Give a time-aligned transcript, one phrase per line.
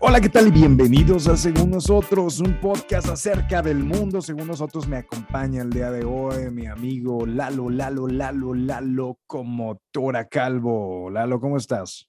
[0.00, 0.48] Hola, ¿qué tal?
[0.48, 4.22] Y bienvenidos a Según Nosotros, un podcast acerca del mundo.
[4.22, 9.80] Según nosotros me acompaña el día de hoy mi amigo Lalo, Lalo, Lalo, Lalo, como
[9.90, 11.10] Tora Calvo.
[11.10, 12.08] Lalo, ¿cómo estás?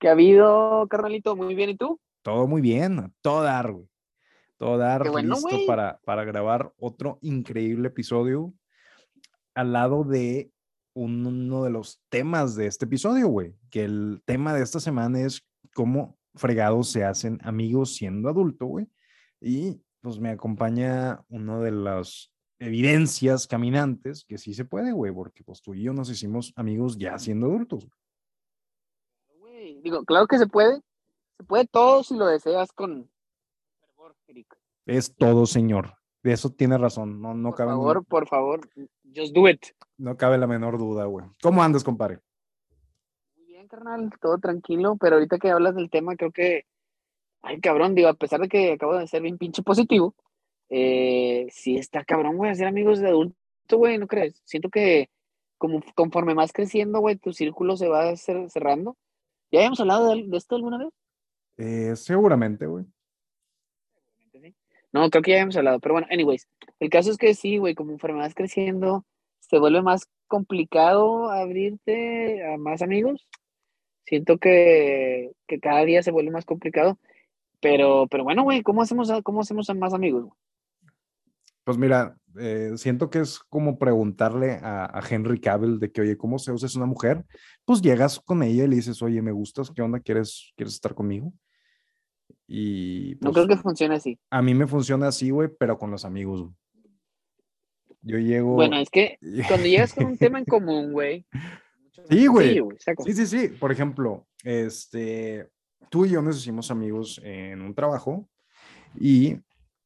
[0.00, 1.36] ¿Qué ha habido, carnalito?
[1.36, 2.00] Muy bien, ¿y tú?
[2.22, 3.88] Todo muy bien, todo dar, güey.
[4.56, 8.52] Todo dar, bueno, listo para, para grabar otro increíble episodio
[9.54, 10.50] al lado de
[10.94, 13.54] un- uno de los temas de este episodio, güey.
[13.70, 18.88] Que el tema de esta semana es cómo fregados se hacen amigos siendo adulto, güey.
[19.40, 25.44] Y pues me acompaña una de las evidencias caminantes que sí se puede, güey, porque
[25.44, 27.86] pues tú y yo nos hicimos amigos ya siendo adultos.
[29.38, 30.80] Güey, Digo, claro que se puede.
[31.36, 33.08] Se puede todo si lo deseas con
[33.80, 34.58] fervor, Eric.
[34.86, 35.94] Es todo, señor.
[36.22, 37.20] De eso tiene razón.
[37.20, 38.60] No, no, Por cabe, favor, por favor,
[39.14, 39.64] just do it.
[39.96, 41.26] no cabe la menor duda, güey.
[41.40, 42.20] ¿Cómo andas, compadre?
[43.68, 46.64] Bien, carnal, todo tranquilo, pero ahorita que hablas del tema, creo que,
[47.42, 50.14] ay, cabrón, digo, a pesar de que acabo de ser bien pinche positivo,
[50.70, 53.36] eh, sí está cabrón, güey, hacer amigos de adulto,
[53.72, 54.40] güey, ¿no crees?
[54.44, 55.10] Siento que
[55.58, 58.96] como conforme más creciendo, güey, tu círculo se va cer- cerrando.
[59.50, 60.88] ¿Ya habíamos hablado de, de esto alguna vez?
[61.56, 62.86] Eh, seguramente, güey.
[64.92, 66.48] No, creo que ya habíamos hablado, pero bueno, anyways,
[66.80, 69.04] el caso es que sí, güey, como conforme vas creciendo,
[69.40, 73.28] se vuelve más complicado abrirte a más amigos.
[74.08, 76.98] Siento que, que cada día se vuelve más complicado,
[77.60, 80.28] pero, pero bueno, güey, ¿cómo hacemos, a- cómo hacemos a más amigos?
[81.64, 86.16] Pues mira, eh, siento que es como preguntarle a, a Henry Cavill de que, oye,
[86.16, 87.26] ¿cómo se usa es una mujer?
[87.66, 90.00] Pues llegas con ella y le dices, oye, me gustas, ¿qué onda?
[90.00, 91.32] ¿Quieres, quieres estar conmigo?
[92.46, 94.18] Y No pues, creo que funcione así.
[94.30, 96.40] a mí me funciona así, güey, pero con los amigos.
[96.44, 96.54] güey.
[98.00, 98.54] Yo llego.
[98.54, 101.26] Bueno, es que cuando llegas con un tema en común, güey.
[102.08, 102.60] Sí, güey.
[103.04, 103.48] Sí, sí, sí.
[103.48, 105.48] Por ejemplo, este,
[105.90, 108.28] tú y yo nos hicimos amigos en un trabajo
[108.98, 109.36] y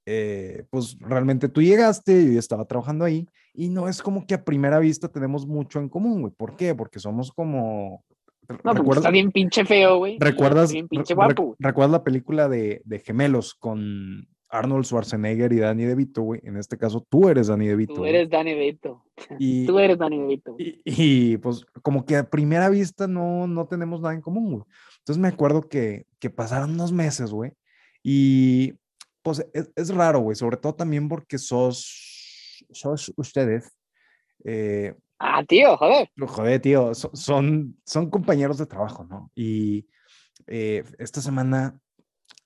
[0.07, 4.45] eh, pues realmente tú llegaste, yo estaba trabajando ahí y no es como que a
[4.45, 6.33] primera vista tenemos mucho en común, güey.
[6.37, 6.75] ¿Por qué?
[6.75, 8.05] Porque somos como...
[8.49, 10.19] No, porque ¿recuerdas- está bien pinche feo, güey.
[10.19, 11.57] ¿Recuerdas, bien pinche guapo, güey.
[11.61, 16.41] ¿Recuerdas la película de, de Gemelos con Arnold Schwarzenegger y Danny DeVito, güey?
[16.45, 17.95] En este caso, tú eres Danny DeVito.
[17.95, 19.05] Tú eres Danny DeVito.
[19.39, 20.55] y, Tú eres Danny DeVito.
[20.59, 24.65] y, y, pues como que a primera vista no, no tenemos nada en común, güey.
[24.99, 27.53] Entonces me acuerdo que, que pasaron unos meses, güey.
[28.05, 28.75] Y
[29.23, 33.77] pues es, es raro, güey, sobre todo también porque sos, sos ustedes.
[34.45, 36.11] Eh, Ah, tío, joder.
[36.17, 39.31] no, Joder, tío, so- son, son compañeros de trabajo, ¿no?
[39.37, 39.87] Y
[40.49, 41.79] eh, esta semana,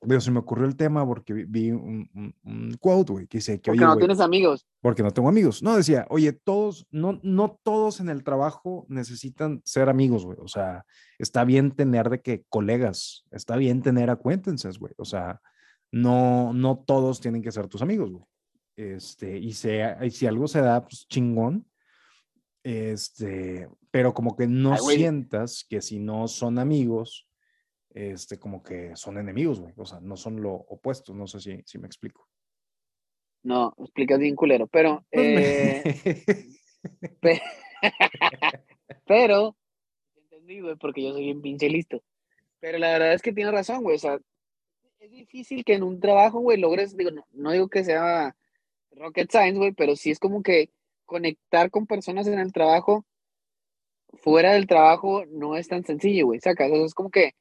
[0.06, 3.60] digo, se me ocurrió el tema porque vi, un, un, un quote, güey, que dice
[3.60, 4.66] que, Porque oye, no güey, tienes amigos.
[4.80, 5.62] porque no tengo amigos.
[5.62, 10.38] No, decía, oye, todos, no, no todos en el trabajo necesitan ser amigos, güey.
[10.40, 10.84] O sea,
[11.18, 14.92] está bien tener de que colegas, está bien tener acquaintances, güey.
[14.96, 15.40] O sea,
[15.92, 18.24] no, no todos tienen que ser tus amigos, güey.
[18.76, 19.52] Este, y, y
[20.10, 21.66] si algo se da, pues chingón.
[22.62, 27.26] Este, pero como que no Ay, sientas que si no son amigos,
[27.96, 29.72] este, como que son enemigos, güey.
[29.78, 31.14] O sea, no son lo opuesto.
[31.14, 32.28] No sé si, si me explico.
[33.42, 35.82] No, explicas bien culero, pero, Pues eh,
[37.20, 37.42] pe-
[39.06, 39.56] pero,
[40.14, 42.02] entendí, güey, porque yo soy bien pinche listo.
[42.60, 44.18] Pero la verdad es que tienes razón, güey, o sea,
[44.98, 48.36] es difícil que en un trabajo, güey, logres, digo, no, no digo que sea
[48.90, 50.70] rocket science, güey, pero sí es como que
[51.06, 53.06] conectar con personas en el trabajo,
[54.14, 57.34] fuera del trabajo, no es tan sencillo, güey, sacas, o sea, es como que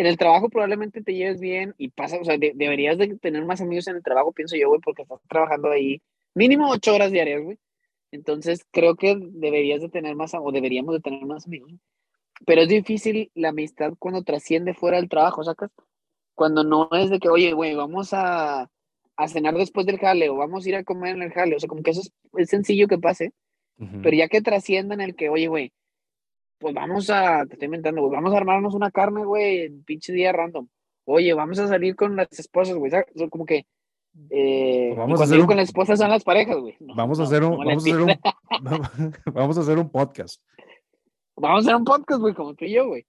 [0.00, 3.44] en el trabajo probablemente te lleves bien y pasa, o sea, de- deberías de tener
[3.44, 6.00] más amigos en el trabajo, pienso yo, güey, porque estás trabajando ahí
[6.34, 7.58] mínimo ocho horas diarias, güey.
[8.10, 11.72] Entonces creo que deberías de tener más, o deberíamos de tener más amigos.
[12.46, 15.70] Pero es difícil la amistad cuando trasciende fuera del trabajo, ¿sacas?
[16.34, 18.70] Cuando no es de que, oye, güey, vamos a,
[19.16, 21.56] a cenar después del jale o vamos a ir a comer en el jale.
[21.56, 23.32] O sea, como que eso es, es sencillo que pase,
[24.02, 25.72] pero ya que trascienda en el que, oye, güey,
[26.60, 30.12] pues vamos a, te estoy inventando, güey, vamos a armarnos una carne, güey, en pinche
[30.12, 30.68] día random.
[31.06, 33.06] Oye, vamos a salir con las esposas, güey, ¿sabes?
[33.30, 33.64] Como que,
[34.30, 36.76] eh, Pues vamos a hacer un- con las esposas son las parejas, güey.
[36.78, 38.12] No, Vamos a hacer un, no vamos a hacer un,
[39.34, 40.40] vamos a hacer un podcast.
[41.36, 43.06] Vamos a hacer un podcast, güey, como tú y yo, güey.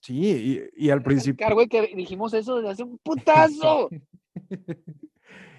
[0.00, 1.46] Sí, y, y al principio.
[1.52, 3.90] Güey, que dijimos eso desde hace un putazo.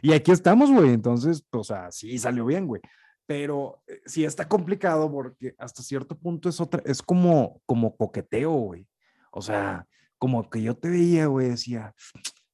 [0.01, 0.93] Y aquí estamos, güey.
[0.93, 2.81] Entonces, o sea, sí salió bien, güey.
[3.29, 8.49] Pero eh, sí está complicado porque hasta cierto punto es otra, es como, como coqueteo,
[8.49, 8.87] güey.
[9.31, 9.85] O sea,
[10.17, 11.93] como que yo te veía, güey, decía,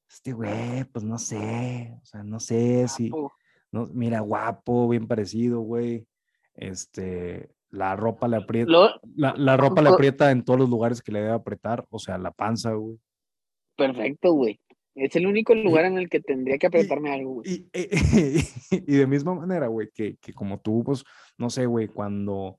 [0.06, 3.10] este güey, pues no sé, o sea, no sé si,
[3.72, 6.06] no, mira, guapo, bien parecido, güey.
[6.52, 11.00] Este, la ropa le aprieta, Lo- la, la ropa le aprieta en todos los lugares
[11.00, 12.98] que le debe apretar, o sea, la panza, güey.
[13.78, 14.60] perfecto, güey.
[14.96, 17.50] Es el único lugar en el que tendría que apretarme algo, güey.
[17.50, 17.84] Y, y,
[18.70, 21.04] y, de misma manera, güey, que, que como tú, pues,
[21.36, 22.56] no sé, güey, cuando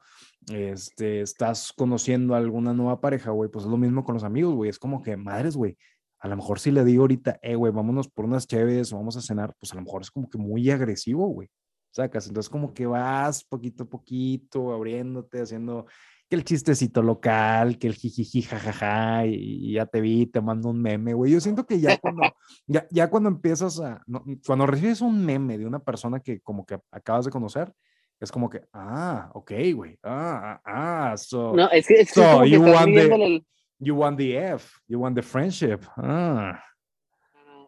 [0.54, 4.54] este, estás conociendo a alguna nueva pareja, güey, pues es lo mismo con los amigos,
[4.54, 4.69] güey.
[4.69, 5.78] Es como que, madres, güey,
[6.19, 9.22] a lo mejor si le digo ahorita, eh, güey, vámonos por unas chéves, vamos a
[9.22, 11.50] cenar, pues a lo mejor es como que muy agresivo, güey.
[11.92, 15.88] Sacas, entonces como que vas poquito a poquito, abriéndote, haciendo
[16.29, 20.81] que el chistecito local, que el jijiji, jajaja, y, ya te vi, te mando un
[20.81, 21.31] meme, güey.
[21.31, 22.21] Yo siento que ya cuando,
[22.68, 24.03] ya, ya cuando empiezas a,
[24.45, 27.74] cuando recibes un meme de una persona que como que acabas de conocer,
[28.19, 31.56] es como que, ah, ok, güey, ah, ah, ah, so.
[31.56, 33.45] No, es que, es so you, want the, el...
[33.79, 36.59] you want the F, you want the friendship, ah.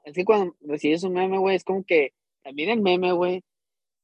[0.04, 3.44] Es que cuando recibes un meme, güey, es como que también el meme, güey,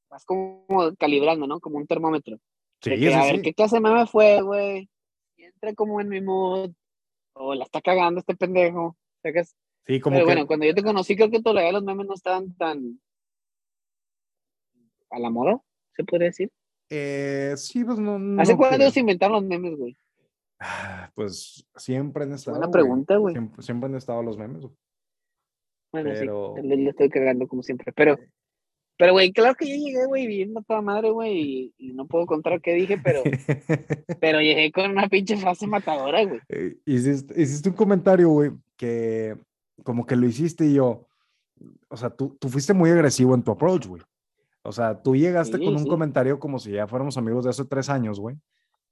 [0.08, 0.64] vas como
[0.98, 1.58] calibrando, ¿no?
[1.58, 2.38] Como un termómetro.
[2.82, 4.88] Sí, que, a ver, ¿qué clase de meme fue, güey?
[5.36, 6.72] Y entra como en mi mood,
[7.32, 8.96] o la está cagando este pendejo.
[9.86, 12.54] Sí, como Pero bueno, cuando yo te conocí, creo que todavía los memes no estaban
[12.56, 13.00] tan
[15.10, 15.60] a la moda,
[15.96, 16.50] se puede decir.
[16.90, 18.40] Eh, sí, pues no.
[18.40, 19.96] ¿Hace cuándo se inventaron los memes, güey?
[20.58, 22.58] Ah, pues siempre han estado.
[22.58, 23.34] Una pregunta, güey.
[23.58, 24.74] Siempre, han estado los memes, güey.
[25.92, 26.26] Bueno, sí,
[26.62, 28.16] le estoy cagando como siempre, pero
[28.98, 32.60] pero, güey, claro que yo llegué, güey, viviendo toda madre, güey, y, no puedo contar
[32.60, 33.22] qué dije, pero,
[34.20, 36.40] pero llegué con una pinche frase matadora, güey.
[36.48, 39.36] Eh, hiciste, hiciste, un comentario, güey, que
[39.82, 41.06] como que lo hiciste y yo,
[41.88, 44.02] o sea, tú, tú fuiste muy agresivo en tu approach, güey.
[44.62, 47.88] O sea, tú llegaste con un comentario como si ya fuéramos amigos de hace tres
[47.88, 48.36] años, güey.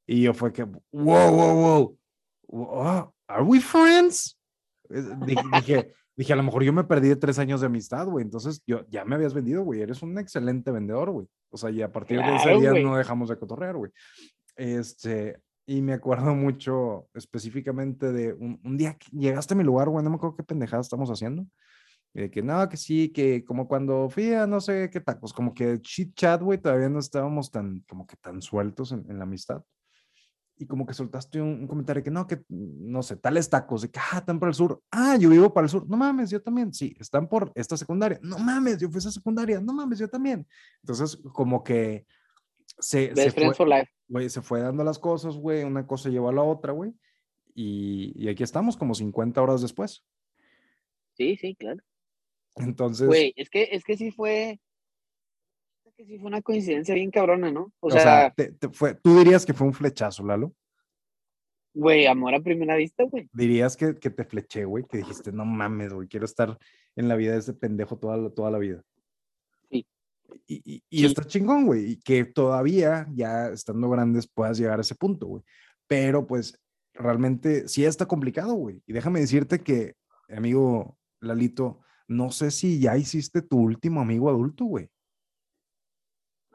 [0.07, 1.99] Y yo fue que, wow, wow,
[2.47, 4.39] wow, ¿are we friends?
[4.89, 8.25] Dije, dije, a lo mejor yo me perdí de tres años de amistad, güey.
[8.25, 9.81] Entonces, yo ya me habías vendido, güey.
[9.81, 11.27] Eres un excelente vendedor, güey.
[11.51, 13.91] O sea, y a partir de ese día no dejamos de cotorrear, güey.
[14.57, 19.89] Este, y me acuerdo mucho específicamente de un, un, día que llegaste a mi lugar,
[19.89, 20.05] güey.
[20.05, 21.47] No me acuerdo qué pendejada estamos haciendo.
[22.13, 25.53] De que no, que sí, que como cuando fui a no sé qué tacos, como
[25.53, 29.25] que chit chat, güey, todavía no estábamos tan, como que tan sueltos en, en la
[29.25, 29.65] amistad
[30.57, 33.99] y como que soltaste un, comentario que no, que no sé, tales tacos, de que,
[33.99, 36.73] ah, están para el sur, ah, yo vivo para el sur, no mames, yo también,
[36.73, 40.09] sí, están por esta secundaria, no mames, yo fui a esa secundaria, no mames, yo
[40.09, 40.47] también.
[40.83, 42.07] Entonces, como que
[42.79, 46.43] se, se fue, güey, se fue dando las cosas, güey, una cosa llevó a la
[46.43, 46.95] otra, güey,
[47.55, 50.05] y, y aquí estamos como 50 horas después.
[51.15, 51.81] Sí, sí, claro.
[52.57, 53.07] Entonces.
[53.07, 54.61] Güey, es que, es que sí fue,
[55.97, 57.73] que sí fue una coincidencia bien cabrona, ¿no?
[57.81, 58.35] O, sea,
[58.73, 60.53] fue, tú dirías que fue un flechazo, Lalo.
[61.73, 63.29] Güey, amor a primera vista, güey.
[63.33, 66.57] Dirías que, que te fleché, güey, que dijiste, no mames, güey, quiero estar
[66.95, 68.83] en la vida de ese pendejo toda, toda la vida.
[69.71, 69.87] Sí.
[70.47, 74.95] Y, y, está chingón, güey, y que todavía, ya estando grandes, puedas llegar a ese
[74.95, 75.43] punto, güey.
[75.89, 76.61] Pero pues
[76.95, 78.81] realmente sí está complicado, güey.
[78.87, 79.95] Y déjame decirte que,
[80.29, 84.91] amigo Lalito, no sé si ya hiciste tu último amigo adulto, güey.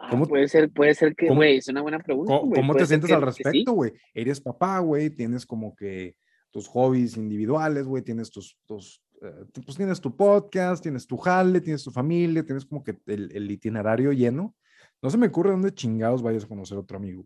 [0.02, 2.40] Ah, ¿Cómo, puede ser, puede ser que, güey, es una buena pregunta.
[2.40, 3.92] ¿Cómo, te sientes al respecto, güey?
[4.14, 6.16] Eres papá, güey, tienes como que
[6.52, 11.60] tus hobbies individuales, güey, tienes tus, tus eh, pues tienes tu podcast, tienes tu jale,
[11.60, 14.56] tienes tu familia, tienes como que el, el, itinerario lleno.
[15.02, 17.26] No se me ocurre dónde chingados vayas a conocer a otro amigo.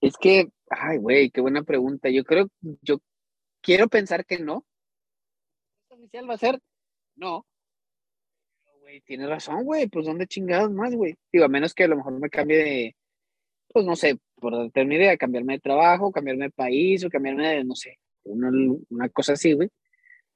[0.00, 2.10] Es que, ay, güey, qué buena pregunta.
[2.10, 2.48] Yo creo,
[2.82, 3.00] yo
[3.60, 4.66] quiero pensar que no.
[5.90, 6.60] oficial va a ser
[7.14, 7.46] no,
[9.04, 11.16] tiene razón, güey, pues ¿dónde chingados más, güey?
[11.32, 12.96] Digo, a menos que a lo mejor me cambie de,
[13.68, 17.48] pues no sé, por darte una idea, cambiarme de trabajo, cambiarme de país o cambiarme
[17.48, 18.50] de, no sé, una,
[18.88, 19.68] una cosa así, güey,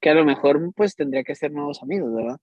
[0.00, 2.38] que a lo mejor pues tendría que ser nuevos amigos, ¿verdad?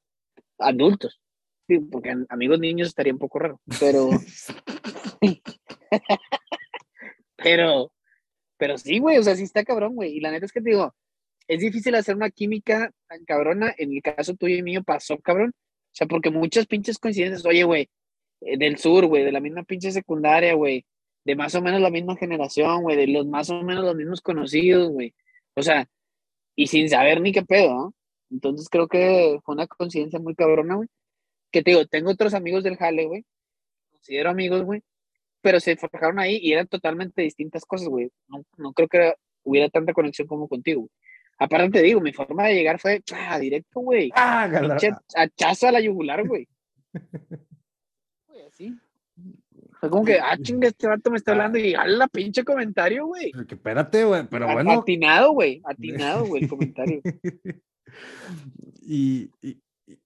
[0.57, 1.21] Adultos,
[1.67, 4.09] sí, porque amigos niños estaría un poco raro, pero...
[7.37, 7.91] pero,
[8.57, 10.71] pero sí, güey, o sea, sí está cabrón, güey, y la neta es que te
[10.71, 10.93] digo,
[11.47, 15.53] es difícil hacer una química tan cabrona, en el caso tuyo y mío pasó, cabrón,
[15.91, 17.89] o sea, porque muchas pinches coincidencias, oye, güey,
[18.41, 20.85] eh, del sur, güey, de la misma pinche secundaria, güey,
[21.25, 24.21] de más o menos la misma generación, güey, de los más o menos los mismos
[24.21, 25.13] conocidos, güey.
[25.55, 25.87] O sea,
[26.55, 27.93] y sin saber ni qué pedo, ¿no?
[28.31, 30.89] Entonces creo que fue una coincidencia muy cabrona, güey.
[31.51, 33.25] Que te digo, tengo otros amigos del Jale, güey.
[33.91, 34.81] Considero amigos, güey.
[35.41, 38.11] Pero se forjaron ahí y eran totalmente distintas cosas, güey.
[38.27, 40.81] No, no creo que hubiera tanta conexión como contigo.
[40.81, 40.91] Güey.
[41.41, 44.11] Aparte te digo, mi forma de llegar fue ah, directo, güey.
[44.15, 44.47] Ah,
[45.15, 46.47] Hachazo a la yugular, güey.
[48.47, 48.77] Así.
[49.79, 53.31] Fue como que, ah, chinga, este vato me está hablando y la pinche comentario, güey.
[53.47, 54.71] Que espérate, güey, pero bueno.
[54.71, 57.01] Atinado, güey, atinado, güey, el comentario.
[58.83, 59.59] y, y,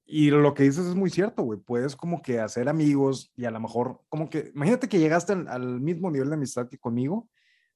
[0.06, 1.60] y, lo que dices es muy cierto, güey.
[1.60, 5.50] Puedes como que hacer amigos y a lo mejor, como que, imagínate que llegaste al,
[5.50, 7.28] al mismo nivel de amistad que conmigo,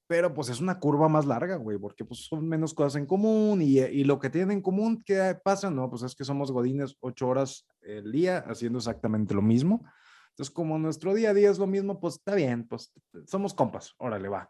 [0.09, 3.61] pero pues es una curva más larga, güey, porque pues son menos cosas en común
[3.61, 5.69] y, y, lo que tienen en común, ¿qué pasa?
[5.69, 9.85] No, pues es que somos godines ocho horas el día haciendo exactamente lo mismo.
[10.31, 12.91] Entonces, como nuestro día a día es lo mismo, pues está bien, pues
[13.27, 14.49] somos compas, órale, va.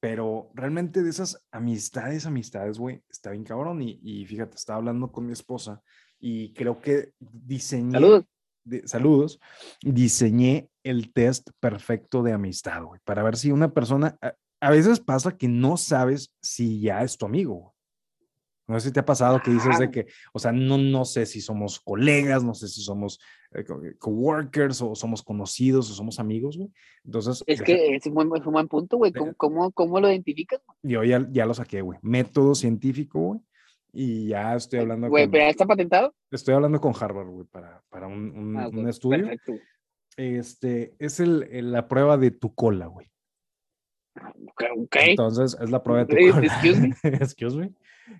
[0.00, 3.82] Pero realmente de esas amistades, amistades, güey, está bien cabrón.
[3.82, 5.82] Y, y fíjate, estaba hablando con mi esposa
[6.18, 7.92] y creo que diseñé.
[7.92, 8.24] Saludos.
[8.86, 9.40] saludos.
[9.82, 14.16] Diseñé el test perfecto de amistad, güey, para ver si una persona
[14.60, 17.74] a veces pasa que no sabes si ya es tu amigo.
[18.68, 21.24] No sé si te ha pasado que dices de que, o sea, no, no sé
[21.24, 23.20] si somos colegas, no sé si somos
[23.52, 26.70] eh, eh, coworkers o somos conocidos o somos amigos, güey.
[27.04, 27.44] Entonces.
[27.46, 29.12] Es que es un buen, es un buen punto, güey.
[29.12, 30.60] ¿Cómo, cómo, cómo lo identificas?
[30.82, 32.00] Yo ya, ya lo saqué, güey.
[32.02, 33.40] Método científico, güey.
[33.92, 36.14] Y ya estoy hablando güey, ¿pero está patentado?
[36.30, 39.26] Estoy hablando con Harvard, güey, para, para un, un, ah, un estudio.
[39.26, 39.52] Perfecto.
[40.16, 43.10] Este, es el, la prueba de tu cola, güey.
[44.84, 45.10] Okay.
[45.10, 46.46] Entonces, es la prueba de tu cola.
[46.46, 46.94] Excuse me.
[47.16, 47.72] Excuse me.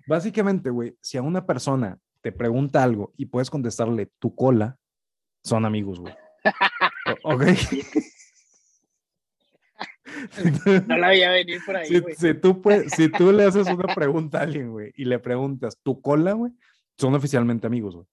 [0.05, 4.77] Básicamente, güey, si a una persona te pregunta algo y puedes contestarle tu cola,
[5.43, 6.13] son amigos, güey.
[7.23, 7.43] ¿Ok?
[10.87, 12.15] no la veía venir por ahí, güey.
[12.15, 16.01] Si, tú si tú le haces una pregunta a alguien, güey, y le preguntas tu
[16.01, 16.51] cola, güey,
[16.97, 18.07] son oficialmente amigos, güey.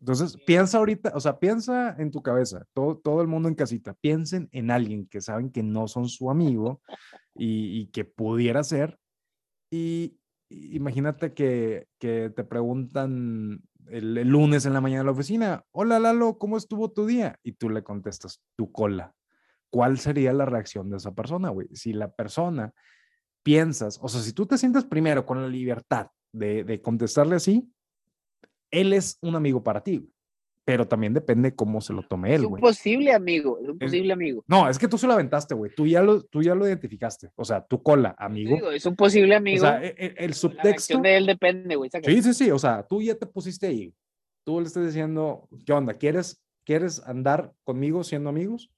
[0.00, 3.94] Entonces, piensa ahorita, o sea, piensa en tu cabeza, todo, todo el mundo en casita,
[4.00, 6.80] piensen en alguien que saben que no son su amigo
[7.34, 8.98] y, que pudiera ser.
[9.70, 15.64] Y imagínate que, que te preguntan el, el, lunes en la mañana en la oficina,
[15.70, 17.38] hola Lalo, ¿cómo estuvo tu día?
[17.42, 19.14] Y tú le contestas, tu cola.
[19.68, 21.68] ¿Cuál sería la reacción de esa persona, güey?
[21.74, 22.72] Si la persona
[23.42, 27.70] piensas, o sea, si tú te sientes primero con la libertad de, de contestarle así,
[28.70, 30.08] él es un amigo para ti,
[30.64, 32.60] pero también depende cómo se lo tome él, güey.
[32.60, 34.44] Es un posible amigo, es un posible amigo.
[34.46, 35.72] No, es que tú se lo aventaste, güey.
[35.74, 37.30] Tú ya lo, tú ya lo identificaste.
[37.34, 38.70] O sea, tu cola, amigo.
[38.70, 39.64] es un posible amigo.
[39.64, 40.94] O sea, e, e, el, subtexto.
[40.94, 41.90] La de él depende, güey.
[42.04, 42.50] Sí, sí, sí.
[42.50, 43.94] O sea, tú ya te pusiste ahí.
[44.44, 45.94] Tú le estás diciendo, ¿qué onda?
[45.94, 48.70] ¿Quieres, ¿quieres andar conmigo siendo amigos?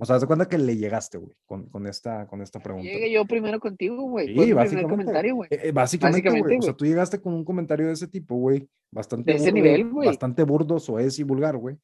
[0.00, 2.88] O sea, ¿te cuenta que le llegaste, güey, con, con, esta, con esta pregunta?
[2.88, 4.34] Llegué yo primero contigo, güey.
[4.34, 5.32] Sí, básicamente.
[5.32, 5.48] güey.
[5.52, 6.58] Eh, eh, básicamente, güey.
[6.58, 8.66] O sea, tú llegaste con un comentario de ese tipo, güey.
[8.90, 9.30] Bastante.
[9.30, 10.08] De ese nivel, güey.
[10.08, 11.76] Bastante burdo, soez y vulgar, güey.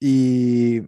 [0.00, 0.80] Y,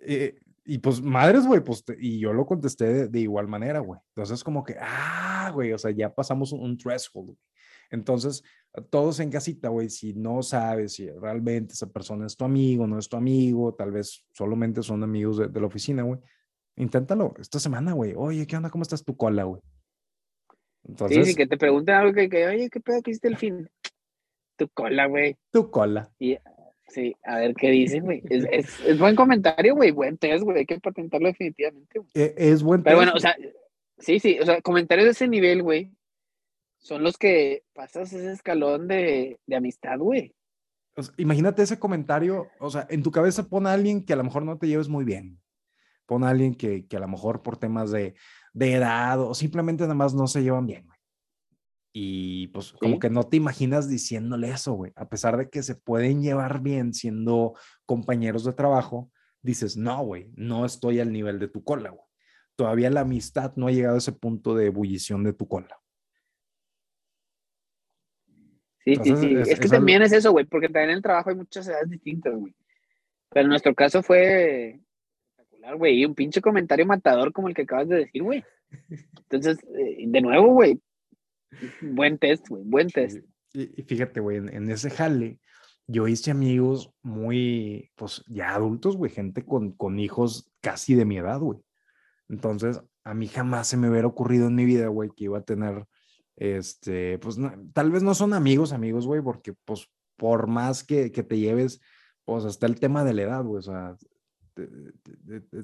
[0.00, 4.00] eh, y pues, madres, güey, pues, y yo lo contesté de, igual manera, güey.
[4.14, 7.38] Entonces, como que, ah, güey, o sea, ya pasamos un, un threshold, güey.
[7.90, 8.42] Entonces,
[8.90, 12.98] todos en casita, güey, si no sabes si realmente esa persona es tu amigo, no
[12.98, 16.20] es tu amigo, tal vez solamente son amigos de, la oficina, güey,
[16.76, 18.14] inténtalo esta semana, güey.
[18.16, 18.70] Oye, ¿qué onda?
[18.70, 19.62] ¿Cómo estás tu cola, güey?
[20.86, 23.36] Entonces, sí, sí, que te pregunten algo que, que oye, ¿qué pedo que hiciste el
[23.36, 23.68] fin?
[24.56, 25.36] Tu cola, güey.
[25.50, 26.10] Tu cola.
[26.18, 26.38] Y,
[26.88, 28.22] sí, a ver qué dicen, güey.
[28.28, 29.90] Es, es, es, buen comentario, güey.
[29.90, 30.58] Buen test, güey.
[30.58, 32.00] Hay que patentarlo definitivamente.
[32.14, 33.36] Es, es buen Pero bueno, o sea,
[33.98, 35.92] sí, sí, o sea, comentarios de ese nivel, güey,
[36.78, 40.34] son los que pasas ese escalón de, de amistad, güey.
[41.16, 44.44] imagínate ese comentario, o sea, en tu cabeza pone a alguien que a lo mejor
[44.44, 45.40] no te lleves muy bien.
[46.06, 48.14] Pon a alguien que, que a lo mejor por temas de,
[48.54, 50.98] de, edad o simplemente nada más no se llevan bien, güey.
[51.92, 54.92] Y pues como que no te imaginas diciéndole eso, güey.
[54.94, 57.54] A pesar de que se pueden llevar bien siendo
[57.84, 59.10] compañeros de trabajo,
[59.42, 62.04] dices, no, güey, no estoy al nivel de tu cola, güey.
[62.56, 65.78] Todavía la amistad no ha llegado a ese punto de ebullición de tu cola.
[68.84, 69.34] Sí, sí, sí.
[69.34, 72.34] Es, que también es eso, güey, porque también en el trabajo hay muchas edades distintas,
[72.34, 72.54] güey.
[73.30, 74.80] Pero en nuestro caso fue
[75.36, 76.00] espectacular, güey.
[76.00, 78.44] Y un pinche comentario matador como el que acabas de decir, güey.
[79.16, 80.80] Entonces, eh, de nuevo, güey.
[81.80, 82.62] Buen test, güey.
[82.64, 83.18] Buen test.
[83.52, 85.38] Y, fíjate, güey, en, ese jale,
[85.86, 89.10] yo hice amigos muy, pues, ya adultos, güey.
[89.10, 91.58] Gente con, con hijos casi de mi edad, güey.
[92.28, 95.44] Entonces, a mí jamás se me hubiera ocurrido en mi vida, güey, que iba a
[95.44, 95.86] tener
[96.38, 97.36] este, pues
[97.72, 101.80] tal vez no son amigos, amigos, güey, porque pues por más que, que, te lleves,
[102.24, 103.96] pues hasta el tema de la edad, güey, o sea,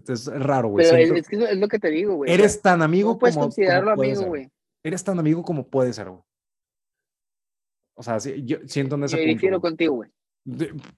[0.09, 0.87] es raro, güey.
[0.89, 2.33] Pero es, que es lo que te digo, güey.
[2.33, 4.51] Eres tan amigo puedes como, considerarlo amigo, güey.
[4.83, 6.23] Eres tan amigo como puede ser, güey.
[7.97, 10.11] O sea, sí, yo siento en ese yo difiero contigo, güey.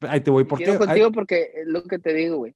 [0.01, 0.77] Ahí te voy, ¿por qué?
[0.77, 2.55] contigo porque es lo que te digo, güey.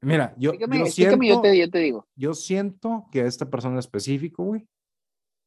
[0.00, 2.08] Mira, yo, yo siento, yo te, yo te digo.
[2.16, 4.66] Yo siento que esta persona específico, güey,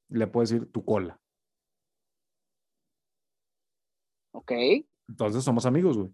[0.10, 1.20] le puedes decir tu cola.
[4.32, 4.52] Ok.
[5.08, 6.14] Entonces somos amigos, güey.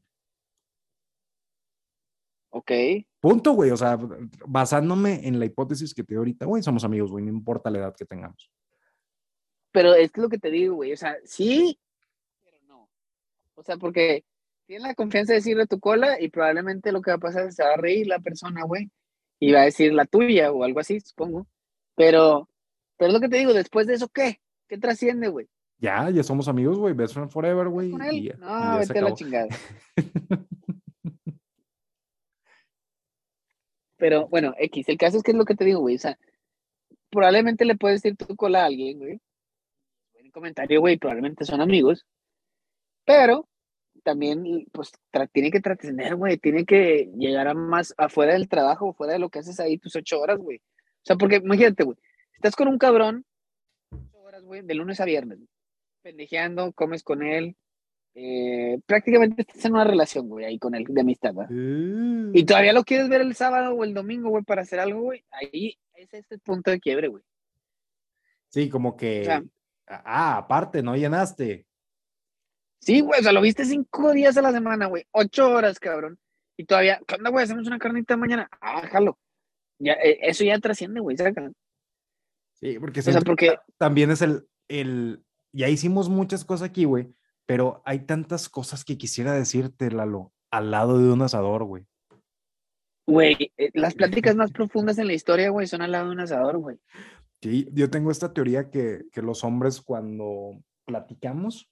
[2.52, 2.72] Ok.
[3.20, 3.72] Punto, güey.
[3.72, 3.98] O sea,
[4.46, 7.96] basándome en la hipótesis que te ahorita, güey, somos amigos, güey, no importa la edad
[7.96, 8.52] que tengamos.
[9.72, 10.92] Pero es lo que te digo, güey.
[10.92, 11.80] O sea, sí,
[12.44, 12.90] pero no.
[13.56, 14.26] O sea, porque
[14.66, 17.48] tienes la confianza de decirle tu cola y probablemente lo que va a pasar es
[17.48, 18.92] que se va a reír la persona, güey.
[19.40, 21.48] Y va a decir la tuya o algo así, supongo
[21.96, 22.48] Pero,
[23.02, 24.40] pero es lo que te digo, después de eso, ¿qué?
[24.68, 25.48] ¿Qué trasciende, güey?
[25.80, 26.94] Ya, ya somos amigos, güey.
[26.94, 27.90] Best friend forever, güey.
[27.90, 29.48] No, vete a la chingada.
[33.98, 35.96] Pero bueno, X, el caso es que es lo que te digo, güey.
[35.96, 36.16] O sea,
[37.10, 39.20] probablemente le puedes decir tu cola a alguien, güey.
[40.14, 42.06] Buen comentario, güey, probablemente son amigos.
[43.04, 43.50] Pero
[44.04, 44.92] también, pues,
[45.32, 46.38] tiene que trascender, güey.
[46.38, 49.96] Tiene que llegar a más afuera del trabajo, fuera de lo que haces ahí tus
[49.96, 50.58] ocho horas, güey.
[50.58, 51.98] O sea, porque imagínate, güey.
[52.42, 53.24] Estás con un cabrón,
[54.14, 55.38] horas, güey, de lunes a viernes,
[56.02, 57.56] pendejeando, comes con él.
[58.16, 61.52] eh, prácticamente estás en una relación, güey, ahí con él, de amistad, ¿verdad?
[62.34, 65.24] y todavía lo quieres ver el sábado o el domingo, güey, para hacer algo, güey,
[65.30, 67.24] ahí ese es el punto de quiebre, güey.
[68.50, 69.22] Sí, como que.
[69.22, 69.44] O sea-
[69.88, 71.68] ah, aparte, no llenaste.
[72.82, 76.18] Sí, güey, o sea, lo viste cinco días a la semana, güey, ocho horas, cabrón.
[76.58, 77.44] Y todavía, ¿qué onda, güey?
[77.44, 78.50] Hacemos una carnita mañana.
[78.60, 79.20] Ah, jalo.
[79.80, 81.54] Ya, eh, eso ya trasciende, güey, sácalo.
[82.62, 85.24] Sí, porque, O sea, porque, ta- también es el, el.
[85.54, 87.14] Ya hicimos muchas cosas aquí, güey.
[87.48, 91.86] Pero hay tantas cosas que quisiera decirte, Lalo, al lado de un asador, güey.
[93.08, 96.20] güey, eh, las pláticas más profundas en la historia, güey, son al lado de un
[96.22, 96.78] asador, güey.
[97.42, 101.70] Sí, yo tengo esta teoría que, que los hombres cuando platicamos,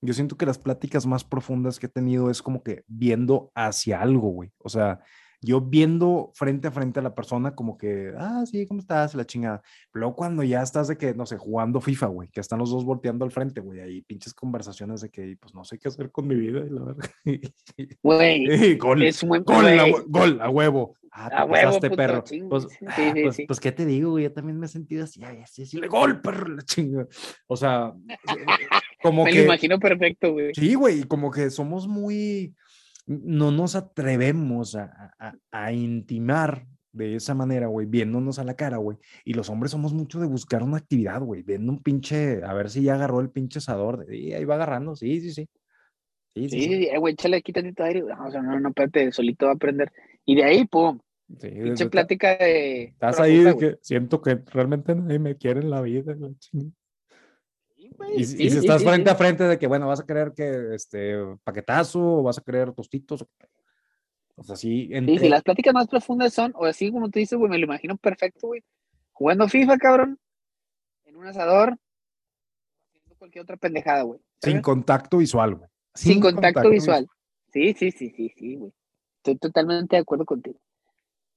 [0.00, 4.00] yo siento que las pláticas más profundas que he tenido es como que viendo hacia
[4.00, 4.52] algo, güey.
[4.58, 5.00] O sea,
[5.40, 9.14] yo viendo frente a frente a la persona como que, ah, sí, ¿cómo estás?
[9.14, 9.62] La chingada.
[9.92, 12.70] Pero luego cuando ya estás de que, no sé, jugando FIFA, güey, que están los
[12.70, 16.10] dos volteando al frente, güey, ahí pinches conversaciones de que, pues no sé qué hacer
[16.10, 17.10] con mi vida, y la verdad.
[18.02, 20.96] Güey, gol, es un buen gol, a, gol, a huevo.
[21.10, 22.24] Ah, te A huevo, puto, perro.
[22.48, 23.46] Pues, sí, ah, sí, pues, sí.
[23.46, 24.24] pues, ¿qué te digo, güey?
[24.24, 27.06] Yo también me he sentido así, ay, así, así, gol, perro, la chinga.
[27.46, 27.92] O sea,
[29.02, 30.54] como Me lo que, imagino perfecto, güey.
[30.54, 32.54] sí, güey, como que somos muy,
[33.08, 38.76] no nos atrevemos a, a, a intimar de esa manera, güey, viéndonos a la cara,
[38.78, 38.96] güey.
[39.24, 42.70] Y los hombres somos mucho de buscar una actividad, güey, viendo un pinche, a ver
[42.70, 44.04] si ya agarró el pinche asador.
[44.06, 45.48] de- Y ahí va agarrando, sí, sí, sí.
[46.34, 46.68] Sí, sí, Sí, sí.
[46.76, 48.02] sí, eh, güey, échale aquí tantito aire.
[48.02, 48.14] güey.
[48.26, 49.90] O sea, no, no, espérate, solito va a aprender.
[50.24, 50.98] Y de ahí, pum,
[51.40, 52.84] Sí, pinche plática de.
[52.84, 56.14] Estás ahí de que siento que realmente nadie me quiere en la vida.
[56.18, 56.30] la.
[56.40, 56.72] Sí,
[58.16, 59.14] Y, si- sí, y si estás sí, frente sí.
[59.14, 62.72] a frente de que, bueno, vas a querer que, este, paquetazo o vas a querer
[62.72, 63.24] tostitos.
[64.36, 67.36] O sea, sí, entre- sí, las pláticas más profundas son, o así como tú dices,
[67.38, 68.62] güey, me lo imagino perfecto, güey.
[69.12, 70.18] Jugando FIFA, cabrón.
[71.04, 71.76] En un asador.
[72.88, 74.20] Haciendo cualquier otra pendejada, güey.
[74.40, 75.68] sin contacto visual, güey.
[75.94, 77.08] Sin contacto visual.
[77.52, 78.72] Sí, sí, sí, sí, sí, güey.
[79.16, 80.60] Estoy totalmente de acuerdo contigo.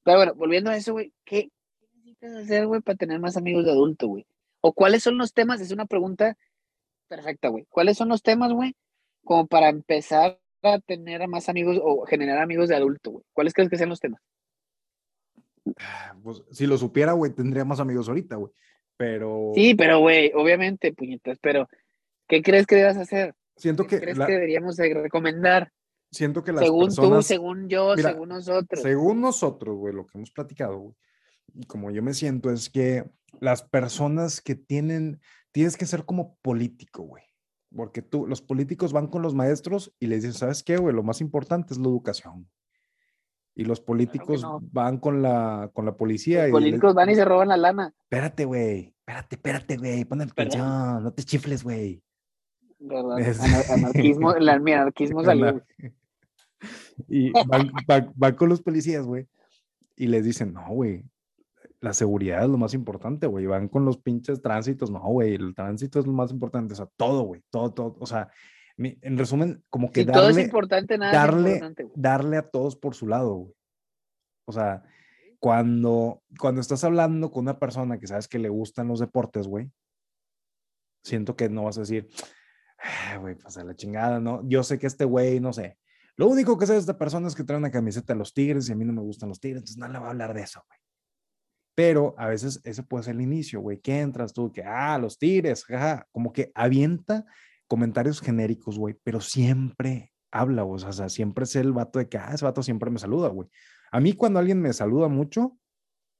[0.04, 3.66] Pero bueno, volviendo a eso, güey, ¿qué, qué necesitas hacer, güey, para tener más amigos
[3.66, 4.28] de adulto, güey?
[4.60, 5.60] ¿O cuáles son los temas?
[5.62, 6.38] Es una pregunta
[7.12, 7.66] perfecta, güey.
[7.70, 8.74] ¿Cuáles son los temas, güey,
[9.26, 13.26] como para empezar a tener más amigos o generar amigos de adulto, güey?
[13.34, 14.22] ¿Cuáles crees que sean los temas?
[16.24, 18.52] Pues, si lo supiera, güey, tendría más amigos ahorita, güey.
[18.98, 21.68] Pero Sí, pero, güey, obviamente, puñetas, pero
[22.28, 23.36] ¿qué crees que debas hacer?
[23.58, 25.72] siento ¿Qué que, crees la- que deberíamos de recomendar?
[26.12, 28.82] siento que las Según tú, personas, según yo, Mira, según nosotros.
[28.82, 30.96] según nosotros, güey, lo que hemos platicado, güey,
[31.68, 33.06] como yo me siento, es que
[33.40, 35.22] las personas que tienen,
[35.52, 37.24] tienes que ser como político, güey.
[37.76, 40.94] Porque tú, los políticos van con los maestros y les dicen, ¿sabes qué, güey?
[40.94, 42.50] Lo más importante es la educación.
[43.56, 44.60] Y los políticos no.
[44.72, 47.58] van con la, con la policía Los y les- políticos van y se roban la
[47.58, 47.94] lana.
[48.04, 52.02] espérate, güey, espérate, espérate, güey, pon atención, no te chifles, güey.
[52.80, 53.20] ¿verdad?
[53.20, 53.40] Es-
[53.72, 55.62] anarquismo, el mi anarquismo salió.
[57.08, 59.28] Y van, van- van con los policías, güey,
[59.96, 61.04] y les dicen, no, güey,
[61.82, 63.46] la seguridad es lo más importante, güey.
[63.48, 66.88] Van con los pinches tránsitos, no, güey, el tránsito es lo más importante, o sea,
[66.96, 68.30] todo, güey, todo, todo, o sea,
[68.78, 71.94] mi- en resumen, como que Si todo es darle, importante, nada darle- es importante, güey.
[71.98, 73.54] darle a todos por su lado, güey.
[74.48, 74.84] O sea,
[75.40, 79.72] cuando, cuando estás hablando con una persona que sabes que le gustan los deportes, güey,
[81.04, 82.08] siento que no vas a decir,
[82.78, 84.42] "Ah, güey, pues a la chingada, ¿no?
[84.48, 85.78] Yo sé que este güey, no sé.
[86.16, 88.70] Lo único que sé de esta persona es que trae una camiseta de los Tigres
[88.70, 90.42] y a mí no me gustan los Tigres, entonces no le voy a hablar de
[90.42, 90.80] eso, güey.
[91.76, 93.80] Pero a veces ese puede ser el inicio, güey.
[93.80, 94.52] ¿Qué entras tú?
[94.52, 96.08] Que, ah, los Tigres, jaja.
[96.12, 97.26] Como que avienta
[97.68, 102.32] comentarios genéricos, güey, pero siempre habla, o sea, siempre es el vato de que, ah,
[102.34, 103.50] ese vato siempre me saluda, güey.
[103.92, 105.58] A mí cuando alguien me saluda mucho,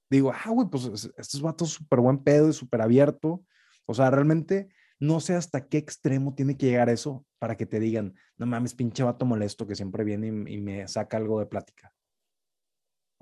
[0.10, 3.44] digo, ah, güey, pues es- este es vato súper buen pedo y súper abierto.
[3.86, 7.80] O sea, realmente no sé hasta qué extremo tiene que llegar eso para que te
[7.80, 11.92] digan, no mames, pinche vato molesto que siempre viene y me saca algo de plática.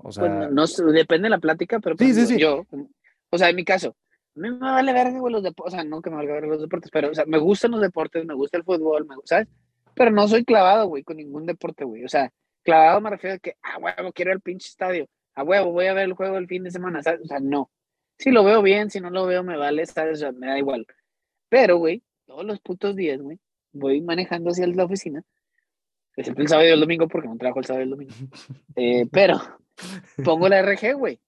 [0.02, 2.38] O sea, Pues no, depende de la plática, pero Sí, sí, sí.
[2.38, 2.66] yo,
[3.30, 3.96] o sea, en mi caso,
[4.36, 6.48] a mí me vale verga, güey, los deportes, o sea, no que me valga verga
[6.48, 9.48] los deportes, pero, o sea, me gustan los deportes, me gusta el fútbol, me, ¿sabes?
[9.94, 12.04] Pero no soy clavado, güey, con ningún deporte, güey.
[12.04, 12.32] O sea,
[12.62, 15.86] clavado me refiero a que, ah, huevo, quiero ir al pinche estadio, a huevo, voy
[15.86, 17.20] a ver el juego el fin de semana, ¿sabes?
[17.22, 17.70] O sea, no.
[18.18, 20.22] Si lo veo bien, si no lo veo, me vale, ¿sabes?
[20.34, 20.86] me da igual.
[21.48, 23.38] Pero, güey, todos los putos días, güey,
[23.72, 25.22] voy manejando hacia la oficina,
[26.16, 28.14] excepto el sábado y el domingo, porque no trabajo el sábado y el domingo.
[28.76, 29.40] Eh, pero
[30.24, 31.20] pongo la RG, güey.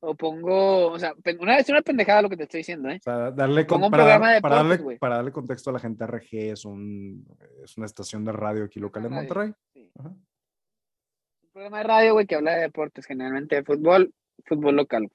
[0.00, 2.98] O pongo, o sea, una vez una pendejada lo que te estoy diciendo, ¿eh?
[3.00, 4.98] O sea, darle Pongo un para, programa de para deportes, darle, güey.
[4.98, 7.26] para darle contexto a la gente, RG es, un,
[7.64, 9.12] es una estación de radio aquí local en.
[9.12, 9.52] Monterrey.
[9.74, 9.90] Sí.
[9.98, 10.10] Ajá.
[10.10, 15.08] Un programa de radio, güey, que habla de deportes, generalmente de fútbol, fútbol local.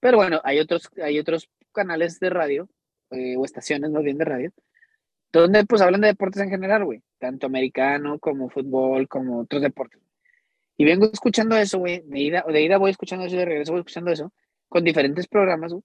[0.00, 2.70] Pero bueno, hay otros, hay otros canales de radio,
[3.10, 4.52] eh, o estaciones más bien de radio,
[5.30, 7.02] donde pues hablan de deportes en general, güey.
[7.18, 10.00] Tanto americano como fútbol, como otros deportes.
[10.80, 12.00] Y vengo escuchando eso, güey.
[12.06, 14.32] De ida, de ida voy escuchando eso, de regreso voy escuchando eso,
[14.66, 15.84] con diferentes programas, güey.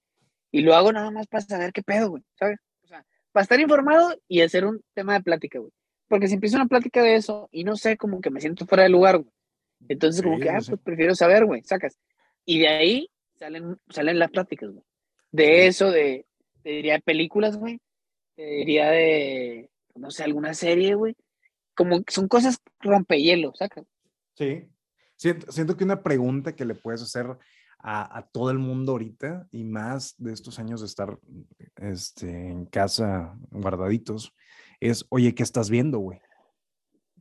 [0.50, 2.60] Y lo hago nada más para saber qué pedo, güey, ¿sabes?
[2.82, 5.70] O sea, para estar informado y hacer un tema de plática, güey.
[6.08, 8.84] Porque si empiezo una plática de eso y no sé, como que me siento fuera
[8.84, 9.30] de lugar, güey.
[9.86, 11.98] Entonces, como Sí, que, ah, pues prefiero saber, güey, sacas.
[12.46, 14.84] Y de ahí salen, salen las pláticas, güey.
[15.30, 16.24] De eso, de,
[16.62, 17.80] te diría de películas, güey.
[18.34, 21.14] Te diría de, no sé, alguna serie, güey.
[21.74, 23.84] Como que son cosas rompehielo, sacas.
[24.36, 24.66] Sí.
[25.16, 27.38] Siento, siento que una pregunta que le puedes hacer
[27.78, 31.18] a, todo el mundo ahorita y más de estos años de estar
[31.76, 34.34] este, en casa guardaditos
[34.80, 36.20] es, oye, ¿qué estás viendo, güey?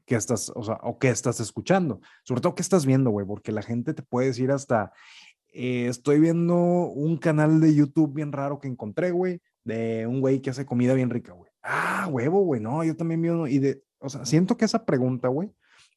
[0.06, 2.02] ¿Qué estás, o sea, o qué estás escuchando?
[2.24, 3.26] Sobre todo, ¿qué estás viendo, güey?
[3.26, 4.92] Porque la gente te puede decir hasta,
[5.54, 10.42] eh, estoy viendo un canal de YouTube bien raro que encontré, güey, de un güey
[10.42, 11.52] que hace comida bien rica, güey.
[11.62, 13.48] Ah, huevo, güey, no, yo también vi uno.
[13.48, 15.52] Y de, o sea, siento que esa pregunta, güey,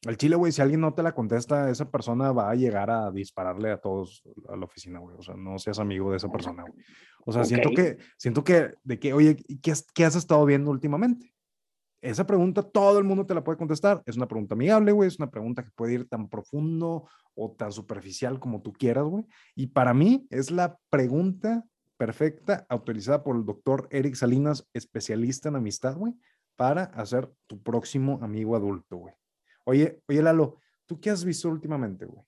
[0.05, 3.11] al chile, güey, si alguien no te la contesta, esa persona va a llegar a
[3.11, 5.17] dispararle a todos a la oficina, güey.
[5.17, 6.83] O sea, no seas amigo de esa persona, güey.
[7.25, 10.45] O sea, siento que, siento que, de que, oye, ¿y ¿qué has, qué has estado
[10.45, 11.33] viendo últimamente?
[12.01, 14.01] Esa pregunta todo el mundo te la puede contestar.
[14.05, 15.07] Es una pregunta amigable, güey.
[15.09, 19.25] Es una pregunta que puede ir tan profundo o tan superficial como tú quieras, güey.
[19.53, 21.65] Y para mí es la pregunta
[21.97, 26.15] perfecta, autorizada por el doctor Eric Salinas, especialista en amistad, güey,
[26.55, 29.13] para hacer tu próximo amigo adulto, güey.
[29.69, 32.23] Oye, oye, Lalo, ¿tú qué has visto últimamente, güey?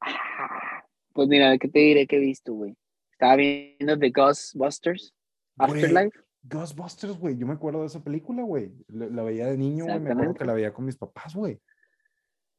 [0.00, 2.76] Ah, Pues mira, ¿qué te diré que he visto, güey?
[3.12, 5.14] Estaba viendo The Ghostbusters,
[5.56, 6.18] Afterlife.
[6.42, 7.36] Ghostbusters, güey.
[7.36, 8.72] Yo me acuerdo de esa película, güey.
[8.88, 10.00] La, la veía de niño, güey.
[10.00, 11.60] Me acuerdo que la veía con mis papás, güey.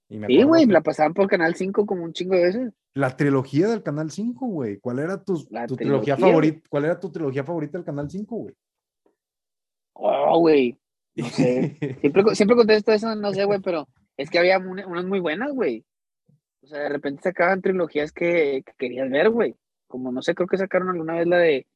[0.08, 2.74] Sí, güey, que- la pasaban por Canal 5 como un chingo de veces.
[2.94, 4.78] La trilogía del Canal 5, güey.
[4.80, 6.70] ¿Cuál era tu, trilogía trilogía, favorita?
[6.70, 8.56] ¿Cuál era tu trilogía favorita del Canal 5, güey?
[9.94, 10.80] Oh, güey.
[11.16, 11.78] No sé.
[12.02, 15.52] Siempre, siempre contesto eso, no sé, güey, pero es que había una- unas muy buenas,
[15.54, 15.86] güey.
[16.64, 19.56] O sea, de repente sacaban trilogías que, que querías ver, güey.
[19.88, 21.68] Como, no sé, creo que sacaron alguna vez la de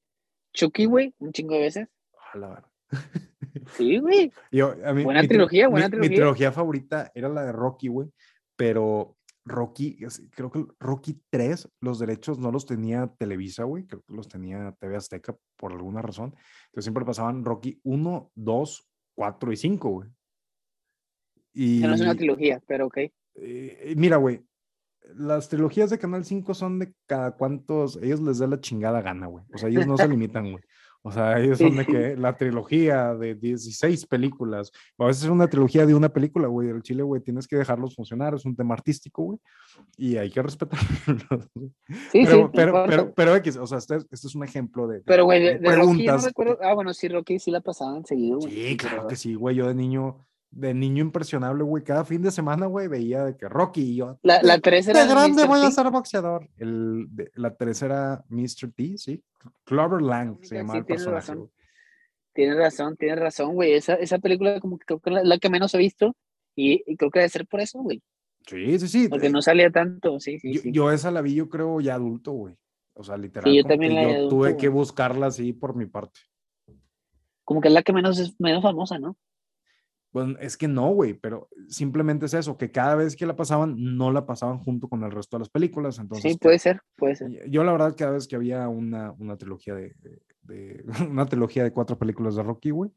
[0.53, 1.87] Chucky, güey, un chingo de veces.
[2.33, 2.69] A la verdad.
[3.75, 4.31] Sí, güey.
[4.51, 6.15] Yo, a mí- Buena mi trilogía, buena mi- Mi trilogía.
[6.17, 8.09] trilogía favorita era la de Rocky, güey.
[8.55, 9.97] Pero Rocky,
[10.35, 13.85] creo que Rocky 3, los derechos no los tenía Televisa, güey.
[13.85, 16.35] Creo que los tenía TV Azteca por alguna razón.
[16.67, 18.86] Entonces siempre pasaban Rocky 1, 2,
[19.17, 20.09] 4 y 5, güey.
[21.53, 22.97] Y Que no es una trilogía, pero ok.
[23.35, 24.41] eh, mira, güey.
[25.15, 29.25] Las trilogías de Canal 5 son de cada cuantos, ellos les da la chingada gana,
[29.27, 29.43] güey.
[29.53, 30.63] O sea, ellos no se limitan, güey.
[31.03, 35.29] O sea, ellos son de que la trilogía de 16 películas, o a veces es
[35.29, 36.69] una trilogía de una película, güey.
[36.69, 39.39] El chile, güey, tienes que dejarlos funcionar, es un tema artístico, güey.
[39.95, 40.87] Y hay que respetarlo.
[42.11, 44.97] Sí, pero, sí, pero, pero, pero, X, o sea, este, este es un ejemplo de,
[44.97, 46.57] de- Pero, güey, de de, Rocky no recuerdo.
[46.61, 48.51] Ah, bueno, sí, Rocky sí la pasaban seguido, güey.
[48.53, 49.55] Sí, claro pero- que sí, güey.
[49.55, 51.83] Yo de niño, de niño impresionable, güey.
[51.83, 54.17] Cada fin de semana, güey, veía de que Rocky y yo.
[54.23, 55.47] La, la 3 era de grande Mr.
[55.47, 55.71] voy a T.
[55.71, 56.49] ser boxeador.
[56.57, 58.71] El, de- la tercera Mr.
[58.75, 59.23] T, sí.
[59.65, 61.31] Clover Lang se sí, llamaba el tienes personaje.
[61.33, 61.51] razón.
[62.33, 63.73] Tienes razón, tienes razón, güey.
[63.73, 66.15] Esa, esa película como que creo que es la, la que menos he visto
[66.55, 68.01] y, y creo que debe ser por eso, güey.
[68.45, 69.07] Sí, sí, sí.
[69.09, 70.71] Porque no salía tanto, sí, sí, yo, sí.
[70.71, 72.55] yo esa la vi, yo creo, ya adulto, güey.
[72.93, 73.51] O sea, literal.
[73.53, 74.57] yo como también la yo adulto, tuve güey.
[74.57, 76.19] que buscarla así por mi parte.
[77.43, 79.17] Como que es la que menos es menos famosa, ¿no?
[80.23, 83.75] Bueno, es que no, güey, pero simplemente es eso, que cada vez que la pasaban,
[83.77, 85.99] no la pasaban junto con el resto de las películas.
[85.99, 87.49] Entonces, sí, puede ser, puede ser.
[87.49, 89.93] Yo la verdad cada vez que había una, una trilogía de,
[91.11, 92.89] una trilogía de cuatro películas de Rocky, güey,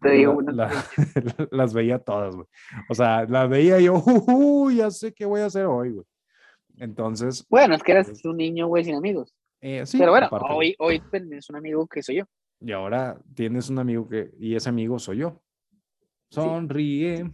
[0.00, 0.84] Te digo, la- bueno, la-
[1.50, 2.46] las veía todas, güey.
[2.88, 6.06] O sea, las veía y yo, "Ujú, ya sé qué voy a hacer hoy, güey.
[6.76, 9.34] Entonces, bueno, es que eras pues, un niño, güey, sin amigos.
[9.60, 12.24] eh, sí, Pero bueno, aparte, hoy, hoy tienes un amigo que soy yo.
[12.60, 15.40] Y ahora tienes un amigo que, y ese amigo soy yo.
[16.30, 17.30] Sonríe.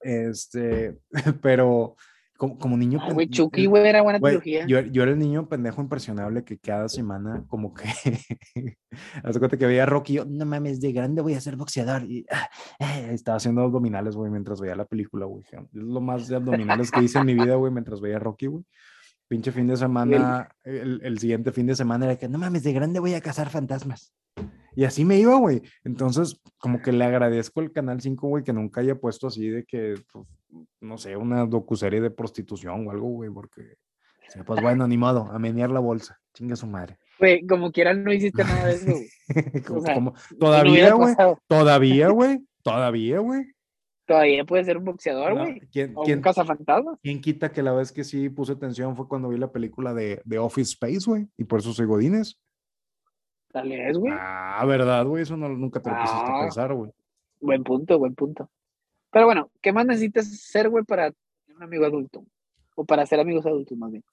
[0.00, 0.98] Este,
[1.42, 1.96] pero
[2.40, 3.00] como, como niño.
[3.02, 4.66] Ay, güey, Chucky, güey, era buena Güey, trilogía.
[4.66, 7.84] yo, yo era el niño pendejo impresionable que cada semana como que
[9.22, 11.56] haz de cuenta que veía a Rocky yo, no mames, de grande voy a ser
[11.56, 12.48] boxeador y ah,
[12.78, 15.44] ah, estaba haciendo abdominales, güey, mientras veía la película, güey.
[15.52, 18.46] Es lo más de abdominales que hice en mi vida, güey, mientras veía a Rocky,
[18.46, 18.64] güey.
[19.28, 22.72] Pinche fin de semana, el, el, siguiente fin de semana era que no mames, de
[22.72, 24.14] grande voy a cazar fantasmas.
[24.74, 25.62] Y así me iba, güey.
[25.84, 29.64] Entonces, como que le agradezco al Canal 5, güey, que nunca haya puesto así de
[29.64, 30.26] que, pues,
[30.80, 33.76] no sé, una docuserie de prostitución o algo, güey, porque,
[34.46, 36.98] pues bueno, ni modo, a menear la bolsa, chinga su madre.
[37.18, 38.92] Güey, como quieran, no hiciste nada de eso.
[40.38, 41.14] todavía, güey,
[41.46, 43.42] todavía, güey, todavía, güey.
[44.06, 45.60] Todavía puede ser un boxeador, güey.
[45.70, 46.98] ¿quién, o un cazafantasma.
[47.00, 50.20] ¿Quién quita que la vez que sí puse atención fue cuando vi la película de,
[50.24, 51.28] de Office Space, güey?
[51.36, 52.40] Y por eso soy Godines.
[53.52, 54.12] Tal es, güey.
[54.16, 56.40] Ah, verdad, güey, eso no, nunca te lo quisiste ah.
[56.42, 56.90] pensar, güey.
[57.40, 58.50] Buen punto, buen punto.
[59.10, 62.24] Pero bueno, ¿qué más necesitas ser, güey, para ser un amigo adulto?
[62.76, 64.04] O para ser amigos adultos, más bien.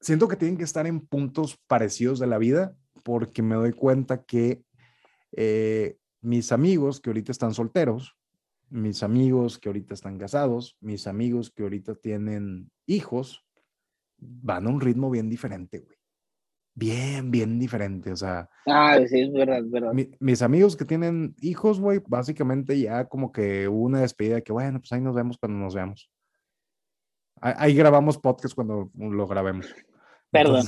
[0.00, 4.22] Siento que tienen que estar en puntos parecidos de la vida, porque me doy cuenta
[4.22, 4.62] que
[5.32, 8.16] eh, mis amigos que ahorita están solteros,
[8.68, 13.44] mis amigos que ahorita están casados, mis amigos que ahorita tienen hijos,
[14.18, 15.99] van a un ritmo bien diferente, güey
[16.74, 18.12] bien, bien diferente.
[18.12, 19.92] O sea, ah, sí, es verdad, es verdad.
[20.20, 24.80] mis amigos que tienen hijos, güey, básicamente ya como que una despedida de que, bueno,
[24.80, 26.10] pues ahí nos vemos cuando nos veamos.
[27.42, 29.74] Ahí, grabamos podcast cuando lo grabemos.
[30.30, 30.64] Perdón.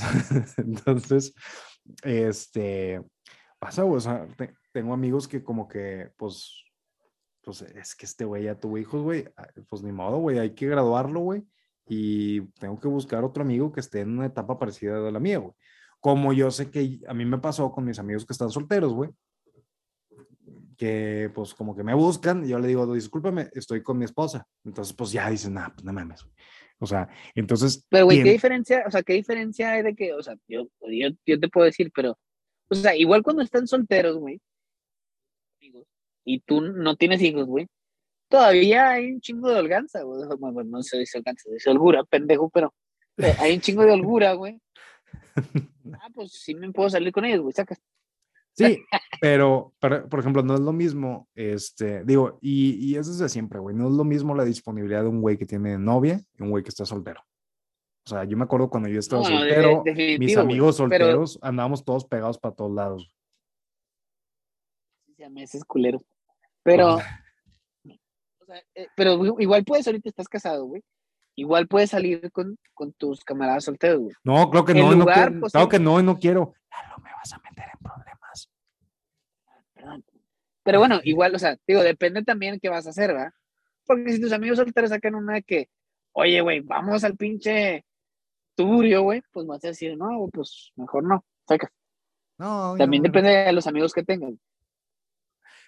[0.57, 1.33] Entonces,
[2.03, 3.01] este,
[3.59, 4.27] pasa, güey, o sea,
[4.71, 6.63] tengo amigos que como que, pues,
[7.43, 10.55] pues es que este güey ya tuvo hijos, güey, ah, pues ni modo, güey, hay
[10.55, 11.43] que graduarlo, güey,
[11.85, 15.37] y tengo que buscar otro amigo que esté en una etapa parecida a la mía,
[15.37, 15.53] güey.
[16.03, 19.09] Como yo sé que a mí me pasó con mis amigos que están solteros, güey.
[20.75, 24.45] Que pues como que me buscan y yo le digo, discúlpame, estoy con mi esposa.
[24.65, 26.27] Entonces pues ya dicen, nah, pues no mames.
[26.79, 27.85] O sea, entonces...
[27.87, 28.83] Pero güey, ¿qué diferencia?
[28.85, 31.89] O sea, ¿qué diferencia hay de que, o sea, yo, yo, yo te puedo decir,
[31.95, 32.17] pero,
[32.67, 34.41] o sea, igual cuando están solteros, güey,
[36.25, 37.69] y tú no tienes hijos, güey,
[38.27, 40.27] todavía hay un chingo de holganza, güey.
[40.37, 42.73] Bueno, no sé si holganza, es holgura, pendejo, pero
[43.39, 44.59] hay un chingo de holgura, güey.
[46.01, 47.81] ah, pues sí me puedo salir con ellos, güey, sacas.
[48.55, 48.85] Sí,
[49.19, 53.59] pero, por ejemplo, no es lo mismo, este, digo, y, y eso es de siempre,
[53.59, 56.51] güey, no es lo mismo la disponibilidad de un güey que tiene novia que un
[56.51, 57.21] güey que está soltero.
[58.05, 59.83] O sea, yo me acuerdo cuando yo estaba soltero,
[60.19, 63.11] mis amigos solteros andábamos todos pegados para todos lados.
[65.15, 66.03] Sí, meses culeros.
[66.61, 70.83] Pero, o sea, eh, pero igual puedes, ahorita estás casado, güey
[71.35, 74.15] igual puedes salir con, con tus camaradas solteros, güey.
[74.23, 76.53] No, creo que no, no quiero, pues, claro que no, no quiero.
[76.69, 78.49] Claro, me vas a meter en problemas.
[79.73, 80.05] Perdón.
[80.63, 83.31] Pero bueno, igual, o sea, digo, depende también qué vas a hacer, ¿verdad?
[83.85, 85.69] Porque si tus amigos solteros sacan una que,
[86.13, 87.85] oye, güey, vamos al pinche
[88.55, 91.71] tuburio, güey, pues vas a decir, no, pues mejor no, sacas.
[92.37, 94.39] No, También depende de los amigos que tengan.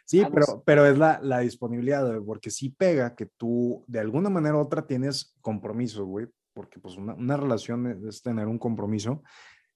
[0.06, 4.56] Sí, pero, pero es la, la disponibilidad, porque sí pega que tú de alguna manera
[4.56, 9.24] u otra tienes compromiso, güey, porque pues una, una relación es tener un compromiso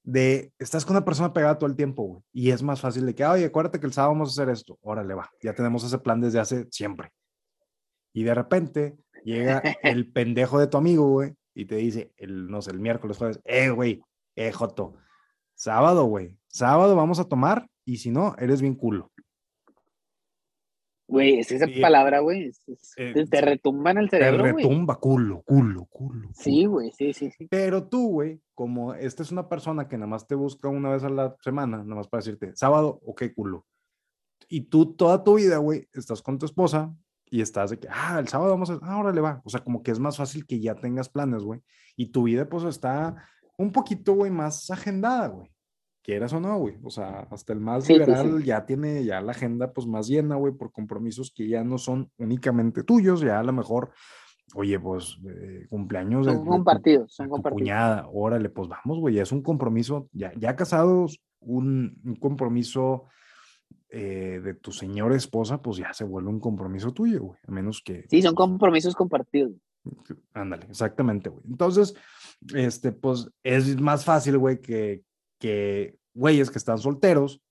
[0.03, 3.15] de, estás con una persona pegada todo el tiempo, güey, y es más fácil de
[3.15, 5.97] que, oye, acuérdate que el sábado vamos a hacer esto, órale, va, ya tenemos ese
[5.97, 7.11] plan desde hace siempre.
[8.13, 12.61] Y de repente llega el pendejo de tu amigo, güey, y te dice, el, no
[12.61, 14.01] sé, el miércoles, jueves, eh, güey,
[14.35, 14.95] eh, Joto,
[15.55, 19.11] sábado, güey, sábado vamos a tomar, y si no, eres bien culo.
[21.09, 22.51] Güey, es esa palabra, güey.
[22.97, 24.43] Eh, te retumba en el cerebro.
[24.43, 27.47] Te retumba, culo, culo, culo, Sí, güey, sí, sí, sí.
[27.49, 31.03] Pero tú, güey, como esta es una persona que nada más te busca una vez
[31.03, 33.65] a la semana, nada más para decirte, sábado, ok, culo.
[34.47, 36.95] Y tú toda tu vida, güey, estás con tu esposa
[37.25, 39.41] y estás de que, ah, el sábado vamos a, ah, le va.
[39.43, 41.59] O sea, como que es más fácil que ya tengas planes, güey.
[41.95, 43.15] Y tu vida, pues, está
[43.57, 45.49] un poquito, güey, más agendada, güey
[46.09, 46.75] quieras o no, güey.
[46.83, 50.53] O sea, hasta el más liberal ya tiene ya la agenda pues más llena, güey,
[50.53, 53.91] por compromisos que ya no son únicamente tuyos, ya a lo mejor,
[54.55, 55.19] oye, pues
[55.69, 56.25] cumpleaños.
[56.25, 57.61] Son compartidos, son compartidos.
[57.61, 63.03] Cuñada, órale, pues vamos, güey, ya es un compromiso, ya, ya casados, un, un compromiso
[63.89, 67.83] eh, de tu señora esposa, pues ya se vuelve un compromiso tuyo, güey, a menos
[67.85, 68.07] que...
[68.09, 69.51] Sí, son compromisos compartidos.
[70.33, 71.43] Ándale, exactamente, güey.
[71.47, 71.93] Entonces,
[72.55, 75.03] este, pues es más fácil, güey, que,
[75.39, 77.41] que güeyes que están solteros,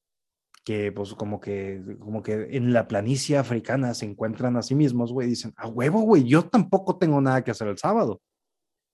[0.65, 5.13] que pues como que, como que en la planicie africana se encuentran a sí mismos,
[5.13, 8.21] güey, dicen, a huevo, güey, yo tampoco tengo nada que hacer el sábado.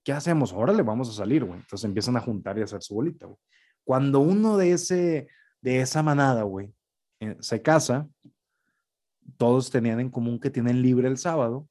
[0.03, 0.53] ¿Qué hacemos?
[0.53, 1.59] Órale, vamos a salir, güey.
[1.59, 3.39] Entonces empiezan a juntar y a hacer su bolita, güey.
[3.83, 5.27] Cuando uno de, ese,
[5.61, 6.73] de esa manada, güey,
[7.19, 8.07] eh, se casa,
[9.37, 11.67] todos tenían en común que tienen libre el sábado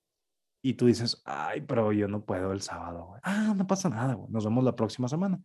[0.62, 3.20] y tú dices, ay, pero yo no puedo el sábado, güey.
[3.22, 4.30] Ah, no pasa nada, güey.
[4.30, 5.40] Nos vemos la próxima semana.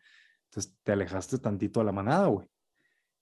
[0.49, 2.47] Entonces te alejaste tantito a la manada, güey.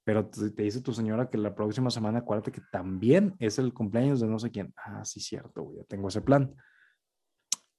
[0.03, 4.21] Pero te, dice tu señora que la próxima semana acuérdate que también es el cumpleaños
[4.21, 4.73] de no sé quién.
[4.77, 6.55] Ah, sí, cierto, güey, ya tengo ese plan.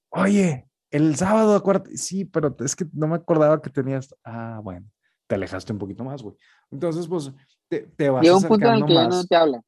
[0.09, 4.87] Oye, El sábado, acuérdate, sí, pero es que no me acordaba que tenías, ah, bueno,
[5.27, 6.35] te alejaste un poquito más, güey.
[6.71, 7.31] Entonces, pues,
[7.67, 9.61] te, te vas Llega un punto en el que ya no te habla.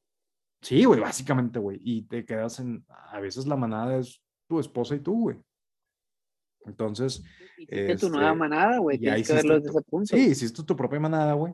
[0.61, 1.79] Sí, güey, básicamente, güey.
[1.81, 5.37] Y te quedas en, a veces la manada es tu esposa y tú, güey.
[6.65, 7.23] Entonces,
[7.57, 8.97] Hiciste tu nueva este, manada, güey.
[8.97, 10.15] Tienes que verlo desde ese punto.
[10.15, 11.53] sí, hiciste tu propia manada, güey.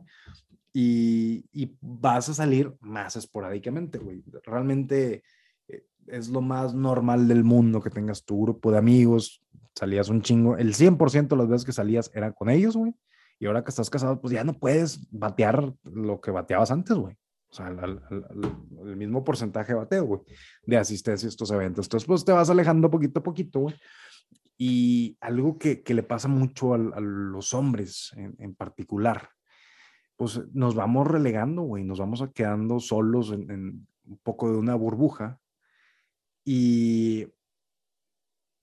[0.73, 4.23] Y, y vas a salir más esporádicamente, güey.
[4.43, 5.23] Realmente
[5.67, 9.43] eh, es lo más normal del mundo que tengas tu grupo de amigos,
[9.75, 10.57] salías un chingo.
[10.57, 12.93] El 100% de las veces que salías eran con ellos, güey.
[13.39, 17.15] Y ahora que estás casado, pues ya no puedes batear lo que bateabas antes, güey.
[17.49, 20.21] O sea, el mismo porcentaje de bateo, güey,
[20.65, 21.85] de asistencia a estos eventos.
[21.85, 23.75] Entonces, pues te vas alejando poquito a poquito, güey.
[24.57, 29.29] Y algo que, que le pasa mucho al- a, los hombres en, en particular,
[30.15, 34.57] pues nos vamos relegando, güey, nos vamos a quedando solos en, en un poco de
[34.57, 35.39] una burbuja.
[36.43, 37.27] Y,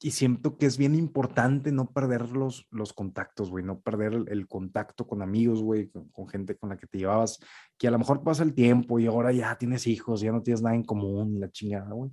[0.00, 4.29] y siento que es bien importante no perder los, los contactos, güey, no perder el,
[4.29, 7.38] el contacto con amigos, güey, con, con gente con la que te llevabas,
[7.79, 10.61] que a lo mejor pasa el tiempo y ahora ya tienes hijos, ya no tienes
[10.62, 12.11] nada en común, la chingada, güey.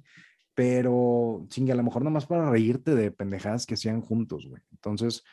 [0.53, 4.61] Pero, chinga, a lo mejor nada más para reírte de pendejadas que hacían juntos, güey.
[4.71, 5.23] Entonces,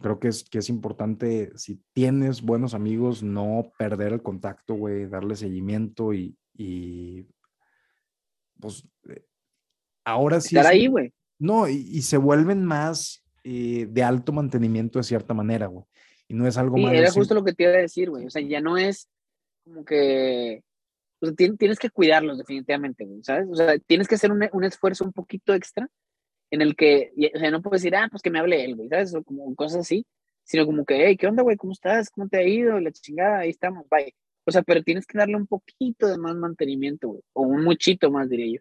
[0.00, 5.06] creo que es, que es importante, si tienes buenos amigos, no perder el contacto, güey,
[5.06, 7.26] darle seguimiento y, y
[8.60, 9.24] pues, eh,
[10.04, 10.56] ahora sí.
[10.56, 11.12] Estar es- ahí, güey.
[11.38, 15.84] no, y, y se vuelven más eh, de alto mantenimiento de cierta manera, güey.
[16.26, 16.98] Y no es algo Sí, malo.
[16.98, 18.26] era justo lo que te iba a decir, güey.
[18.26, 19.08] O sea, ya no es
[19.64, 20.62] como que.
[21.20, 23.48] O sea, tien- tienes que cuidarlos, definitivamente, ¿sabes?
[23.50, 25.88] O sea, tienes que hacer un, esfuerzo un poquito extra
[26.50, 28.88] en el que, o sea, no puedes decir, ah, pues que me hable él, güey,
[28.88, 29.14] ¿sabes?
[29.14, 30.06] O como cosas así,
[30.44, 31.56] sino como que, hey, ¿qué onda, güey?
[31.56, 32.10] ¿Cómo estás?
[32.10, 32.78] ¿Cómo te ha ido?
[32.80, 34.14] La chingada, ahí estamos, bye.
[34.46, 38.10] O sea, pero tienes que darle un poquito de más mantenimiento, güey, o un muchito
[38.10, 38.60] más, diría yo.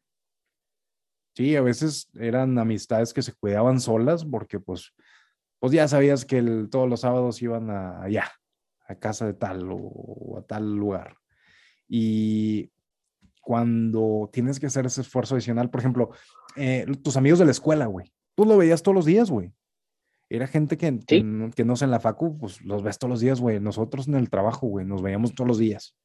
[1.36, 4.94] Sí, a veces eran amistades que se cuidaban solas porque pues,
[5.60, 8.32] pues ya sabías que todos los sábados iban a, allá,
[8.88, 11.18] a casa de tal o, o a tal lugar.
[11.95, 12.71] Y
[13.41, 16.10] cuando tienes que hacer ese esfuerzo adicional, por ejemplo,
[16.56, 19.53] eh, tus amigos de la escuela, güey, tú lo veías todos los días, güey.
[20.27, 23.12] Era gente que, que, no- que no sé en la facu, pues los ves todos
[23.12, 23.60] los días, güey.
[23.60, 25.95] Nosotros en el trabajo, güey, nos veíamos todos los días.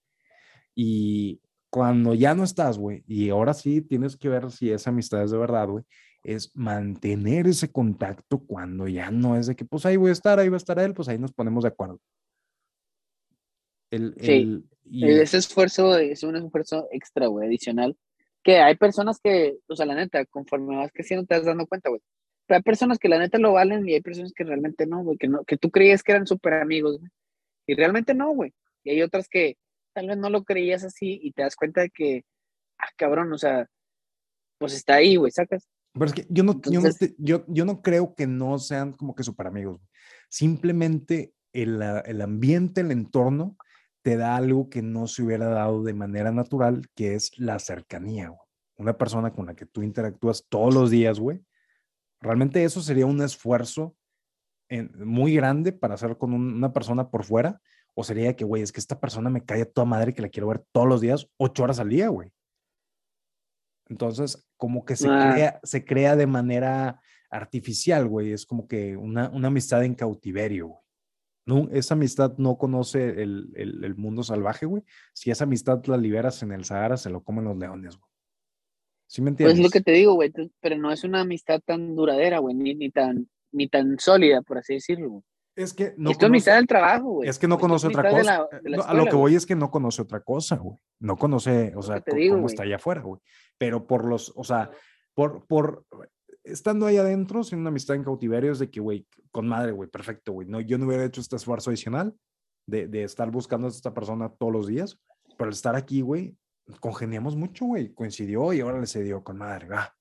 [0.74, 5.22] Y cuando ya no estás, güey, y ahora sí tienes que ver si esa amistad
[5.22, 5.84] es de verdad, güey,
[6.22, 10.38] es mantener ese contacto cuando ya no es de que, pues ahí voy a estar,
[10.38, 11.98] ahí va a estar él, pues ahí nos ponemos de acuerdo.
[13.90, 14.32] El, Sí.
[14.32, 17.96] el- y- Ese esfuerzo es un esfuerzo extra, güey, adicional.
[18.42, 21.88] Que hay personas que, o sea, la neta, conforme vas creciendo te vas dando cuenta,
[21.90, 22.00] güey.
[22.46, 25.18] Pero hay personas que la neta lo valen y hay personas que realmente no, güey,
[25.18, 27.10] que, no, que tú creías que eran súper amigos, güey.
[27.66, 28.54] Y realmente no, güey.
[28.84, 29.58] Y hay otras que
[29.94, 32.24] tal vez no lo creías así y te das cuenta de que,
[32.78, 33.66] ah, cabrón, o sea,
[34.58, 35.68] pues está ahí, güey, sacas.
[35.92, 38.92] Pero es que yo no, yo, no Entonces- yo, yo no creo que no sean
[38.92, 39.76] como que super amigos.
[39.78, 39.88] güey.
[40.28, 43.56] Simplemente el, el ambiente, el entorno,
[44.08, 48.28] te da algo que no se hubiera dado de manera natural, que es la cercanía,
[48.28, 48.40] güey.
[48.78, 51.44] Una persona con la que tú interactúas todos los días, güey.
[52.20, 53.96] Realmente eso sería un esfuerzo
[54.70, 57.60] en- muy grande para hacer con un- una persona por fuera.
[57.94, 60.28] O sería que, güey, es que esta persona me cae a toda madre que la
[60.30, 62.32] quiero ver todos los días, ocho horas al día, güey.
[63.88, 65.32] Entonces, como que se, Ah.
[65.32, 68.32] crea, se crea de manera artificial, güey.
[68.32, 70.82] Es como que una, una amistad en cautiverio, güey.
[71.48, 74.82] No, esa amistad no conoce el, el- el mundo salvaje, güey.
[75.14, 78.08] Si esa amistad la liberas en el Sahara, se lo comen los leones, güey.
[79.06, 79.58] ¿Sí me Pues entiendes?
[79.58, 80.30] es lo que te digo, güey,
[80.60, 84.58] pero no es una amistad tan duradera, güey, ni, ni tan, ni tan sólida, por
[84.58, 85.22] así decirlo, güey.
[85.56, 87.28] Es que no es tu amistad conoce- del trabajo, güey.
[87.30, 88.46] Es que no conoce otra de cosa.
[88.52, 89.20] la- de la No, a lo que güey.
[89.22, 90.76] voy es que no conoce otra cosa, güey.
[91.00, 92.52] No conoce, o sea, digo, cómo güey.
[92.52, 93.20] está allá afuera, güey.
[93.56, 94.70] Pero por los, o sea,
[95.14, 95.84] por, por,
[96.50, 99.88] estando ahí adentro, sin una amistad en cautiverio, es de que, güey, con madre, güey,
[99.88, 100.48] perfecto, güey.
[100.48, 102.14] No, yo no hubiera hecho este esfuerzo adicional
[102.66, 104.98] de, de estar buscando a esta persona todos los días,
[105.36, 106.36] pero al estar aquí, güey,
[106.80, 107.92] congeniamos mucho, güey.
[107.92, 109.94] Coincidió y ahora le se dio con madre, va.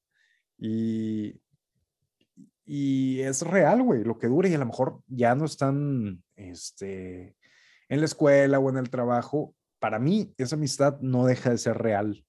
[0.58, 1.40] Y,
[2.66, 7.38] y es real, güey, lo que dura y a lo mejor ya no están, este,
[7.90, 9.56] en la escuela o en el trabajo.
[9.80, 12.26] Para mí, esa amistad no deja de ser real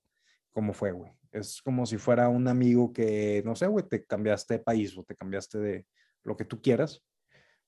[0.53, 1.13] como fue, güey.
[1.39, 5.05] Es como si fuera un amigo que, no sé, güey, te cambiaste de país o
[5.05, 5.87] te cambiaste de
[6.25, 7.03] lo que tú quieras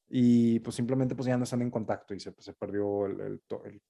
[0.08, 3.20] y pues simplemente pues ya no están en contacto y se, pues, se perdió el,
[3.20, 3.82] el el-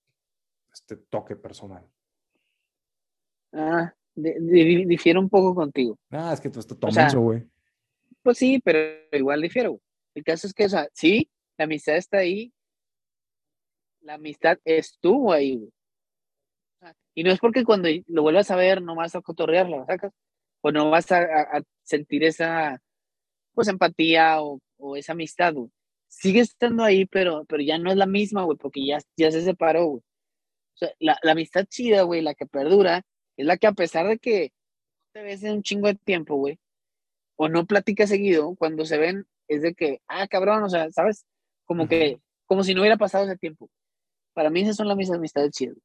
[0.72, 1.84] este toque personal.
[3.52, 5.98] Ah, di- di- difiero un poco contigo.
[6.10, 7.42] Ah, es que tú estás O sea, tomenso, güey.
[8.22, 8.78] Pues sí, pero
[9.12, 9.70] igual difiero.
[9.70, 9.82] güey.
[10.14, 12.52] El caso es que, o sea, sí, la amistad está ahí.
[14.02, 15.72] La amistad estuvo ahí, güey.
[17.14, 20.12] Y no es porque cuando lo vuelvas a ver no vas a cotorrearla, ¿sacas?
[20.62, 22.80] O no vas a, sentir esa,
[23.54, 25.70] pues empatía o, o esa amistad, güey.
[26.08, 29.42] Sigue estando ahí, pero, pero ya no es la misma, güey, porque ya, ya se
[29.42, 30.00] separó, güey.
[30.00, 33.02] O sea, la, la amistad chida, güey, la que perdura,
[33.36, 34.52] es la que a pesar de que
[35.12, 36.58] te ves en un chingo de tiempo, güey,
[37.36, 41.26] o no platica seguido, cuando se ven es de que, ah, cabrón, o sea, ¿sabes?
[41.64, 43.68] Como que, como si no hubiera pasado ese tiempo.
[44.34, 45.76] Para mí esas son las mis amistades chidas.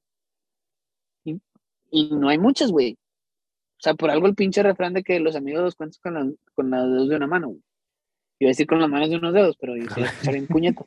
[1.95, 2.97] Y, no hay muchas, güey.
[3.77, 6.29] O sea, por algo el pinche refrán de que los amigos los cuentas con, la,
[6.53, 7.63] con las dedos de una mano, güey.
[8.39, 10.83] Iba a decir con las manos de unos dedos, pero yo un puñeto.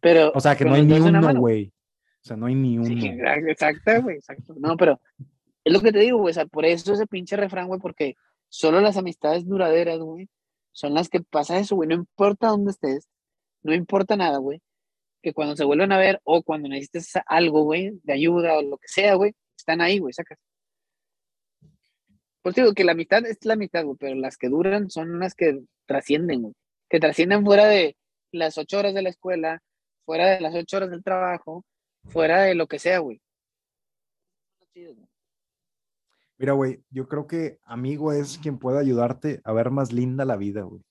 [0.00, 1.72] Pero, o sea, que no hay ni uno, güey.
[2.22, 2.86] O sea, no hay ni uno.
[2.86, 3.08] Sí,
[3.48, 4.54] exacto, güey, exacto.
[4.58, 5.00] No, pero
[5.64, 6.32] es lo que te digo, güey.
[6.32, 8.16] O sea, por eso ese pinche refrán, güey, porque
[8.48, 10.28] solo las amistades duraderas, güey,
[10.72, 11.88] son las que pasa eso, güey.
[11.88, 13.08] No importa dónde estés,
[13.62, 14.60] no importa nada, güey.
[15.22, 18.76] Que cuando se vuelven a ver o cuando necesites algo, güey, de ayuda o lo
[18.76, 19.34] que sea, güey,
[19.66, 20.38] están ahí, güey, sacas.
[22.40, 25.34] Pues digo que la mitad es la mitad, güey, pero las que duran son las
[25.34, 26.54] que trascienden, güey.
[26.88, 27.96] Que trascienden fuera de
[28.30, 29.60] las ocho horas de la escuela,
[30.04, 31.64] fuera de las ocho horas del trabajo,
[32.04, 33.20] fuera de lo que sea, güey.
[36.38, 40.36] Mira, güey, yo creo que amigo es quien puede ayudarte a ver más linda la
[40.36, 40.82] vida, güey.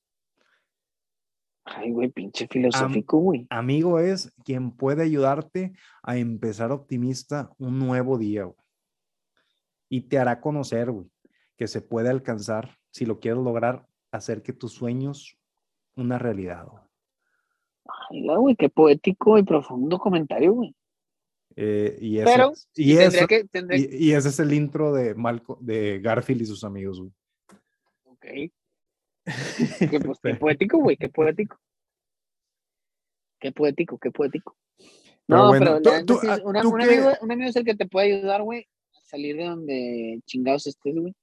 [1.64, 3.48] Ay, güey, pinche filosófico, güey.
[3.50, 5.74] amigo es quien puede ayudarte
[6.04, 8.65] a empezar optimista un nuevo día, güey.
[9.90, 11.10] Y te hará conocer, güey,
[11.58, 15.38] que se puede alcanzar, si lo quieres lograr, hacer que tus sueños
[15.96, 16.84] una realidad, güey.
[18.10, 20.76] Ay, güey, qué poético y profundo comentario, güey.
[21.56, 22.42] Eh, y, ese,
[22.76, 22.94] y,
[24.08, 27.12] y, ese es el intro de, Malco, de Garfield y sus amigos, güey.
[28.04, 28.26] Ok.
[29.90, 31.58] qué, pues, qué poético, güey, qué poético.
[33.40, 34.58] Qué poético, qué poético.
[35.28, 38.68] no, pero ah, un, amigo, un, amigo, es el que te puede ayudar, güey,
[39.06, 41.14] salir de donde chingados estés, güey.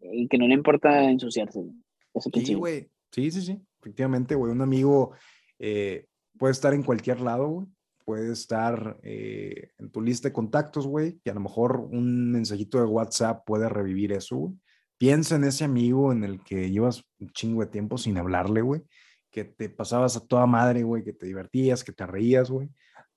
[0.00, 2.44] Y que no le importa ensuciarse, güey.
[2.44, 2.90] sí, güey.
[3.10, 3.60] Sí, sí, sí.
[3.80, 4.52] Efectivamente, güey.
[4.52, 5.12] Un amigo
[5.58, 6.06] eh,
[6.38, 7.66] puede estar en cualquier lado, güey
[8.04, 12.78] puede estar eh, en tu lista de contactos, güey, que a lo mejor un mensajito
[12.78, 14.54] de WhatsApp puede revivir eso, güey.
[14.98, 18.82] Piensa en ese amigo en el que llevas un chingo de tiempo sin hablarle, güey,
[19.30, 22.68] que te pasabas a toda madre, güey, que te divertías, que te reías, güey,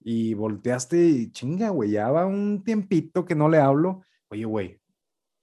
[0.09, 4.03] y volteaste y chinga, güey, ya va un tiempito que no le hablo.
[4.29, 4.79] Oye, güey,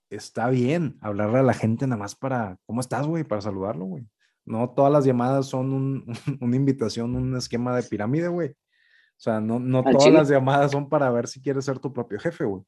[0.08, 3.24] está bien hablarle a la gente nada más para, ¿cómo estás, güey?
[3.24, 4.08] Para saludarlo, güey.
[4.46, 6.04] No todas las llamadas son un,
[6.40, 8.52] una invitación, un esquema de pirámide, güey.
[8.52, 12.18] O sea, no, no todas las llamadas son para ver si quieres ser tu propio
[12.18, 12.62] jefe, güey.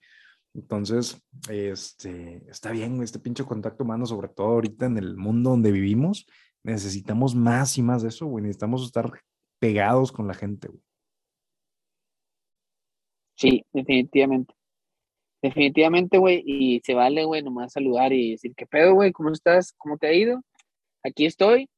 [0.53, 1.19] Entonces,
[1.49, 5.73] este, está bien, güey, este pinche contacto humano, sobre todo ahorita en el mundo donde
[5.73, 6.27] vivimos,
[6.63, 8.43] necesitamos más y más de eso, güey.
[8.43, 9.11] Necesitamos estar
[9.59, 10.86] pegados con la gente, güey.
[13.37, 14.55] Sí, definitivamente.
[15.43, 19.13] Definitivamente, güey, y se vale, güey, nomás saludar y decir, ¿qué pedo, güey?
[19.13, 19.73] ¿Cómo estás?
[19.79, 20.43] ¿Cómo te ha ido?
[21.05, 21.69] Aquí estoy.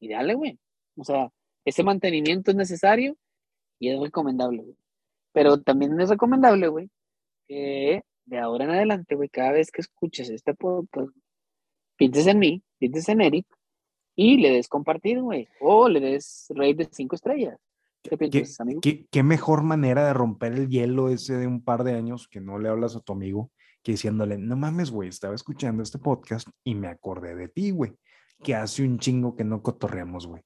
[0.00, 0.58] Y, dale, güey.
[0.96, 1.30] O sea,
[1.64, 3.16] ese mantenimiento es necesario
[3.78, 4.76] y es recomendable, güey.
[5.32, 6.90] Pero también es recomendable, güey,
[7.48, 11.10] que de ahora en adelante, güey, cada vez que escuches este podcast,
[11.96, 13.46] pienses en mí, pienses en Eric
[14.16, 17.58] y le des compartir, güey, o le des rate de cinco estrellas.
[18.02, 18.80] ¿Qué piensas, amigo?
[18.80, 22.58] ¿Qué, mejor manera de romper el hielo ese de un par de años que no
[22.58, 23.50] le hablas a tu amigo
[23.82, 27.92] que diciéndole, no mames, güey, estaba escuchando este podcast y me acordé de ti, güey,
[28.42, 30.42] que hace un chingo que no cotorreamos, güey.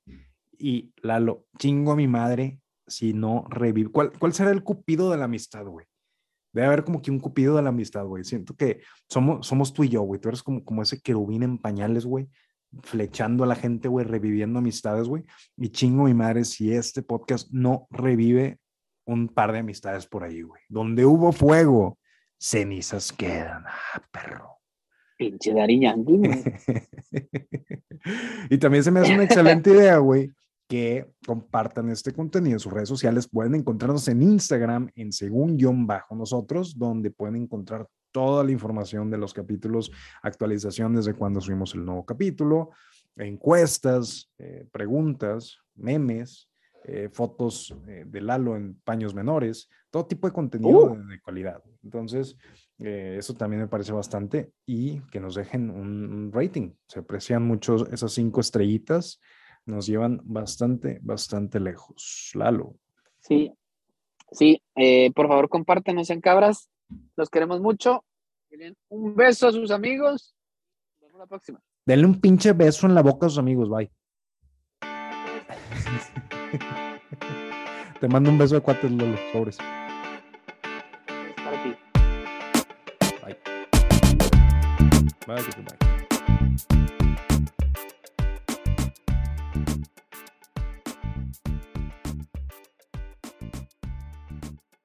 [0.56, 3.90] Y Lalo, chingo a mi madre si no revive.
[3.90, 5.86] ¿Cuál, ¿Cuál será el cupido de la amistad, güey?
[6.52, 8.22] Debe haber como que un cupido de la amistad, güey.
[8.22, 10.20] Siento que somos, somos tú y yo, güey.
[10.20, 12.28] Tú eres como, como ese querubín en pañales, güey.
[12.82, 15.24] Flechando a la gente, güey, reviviendo amistades, güey.
[15.56, 18.58] Y chingo mi madre si este podcast no revive
[19.06, 20.62] un par de amistades por ahí, güey.
[20.68, 21.98] Donde hubo fuego,
[22.38, 23.64] cenizas quedan.
[23.66, 24.54] Ah, perro.
[25.16, 25.76] Pinche Dari
[28.50, 30.32] y también se me hace una excelente idea, güey,
[30.68, 33.28] que compartan este contenido en sus redes sociales.
[33.28, 35.56] Pueden encontrarnos en Instagram en según
[35.86, 39.90] bajo nosotros, donde pueden encontrar toda la información de los capítulos,
[40.22, 42.70] actualizaciones de cuando subimos el nuevo capítulo,
[43.16, 46.48] encuestas, eh, preguntas, memes,
[46.84, 51.06] eh, fotos eh, de Lalo en paños menores, todo tipo de contenido uh.
[51.08, 51.62] de, calidad.
[51.82, 52.36] Entonces,
[52.78, 56.72] eso también me parece bastante y que nos dejen un rating.
[56.88, 59.20] Se aprecian mucho esas cinco estrellitas
[59.66, 62.30] nos llevan bastante, bastante lejos.
[62.34, 62.74] Lalo.
[63.20, 63.52] Sí,
[64.30, 66.68] sí, eh, por favor compártenos en cabras,
[67.16, 68.04] los queremos mucho.
[68.88, 70.34] Un beso a sus amigos.
[71.00, 71.60] Nos vemos la próxima.
[71.86, 73.90] Denle un pinche beso en la boca a sus amigos, bye.
[78.00, 79.58] Te mando un beso de cuates, Lolo, sobres.
[81.36, 81.74] Para ti.
[83.24, 83.36] Bye.
[85.26, 85.93] Bye, bye.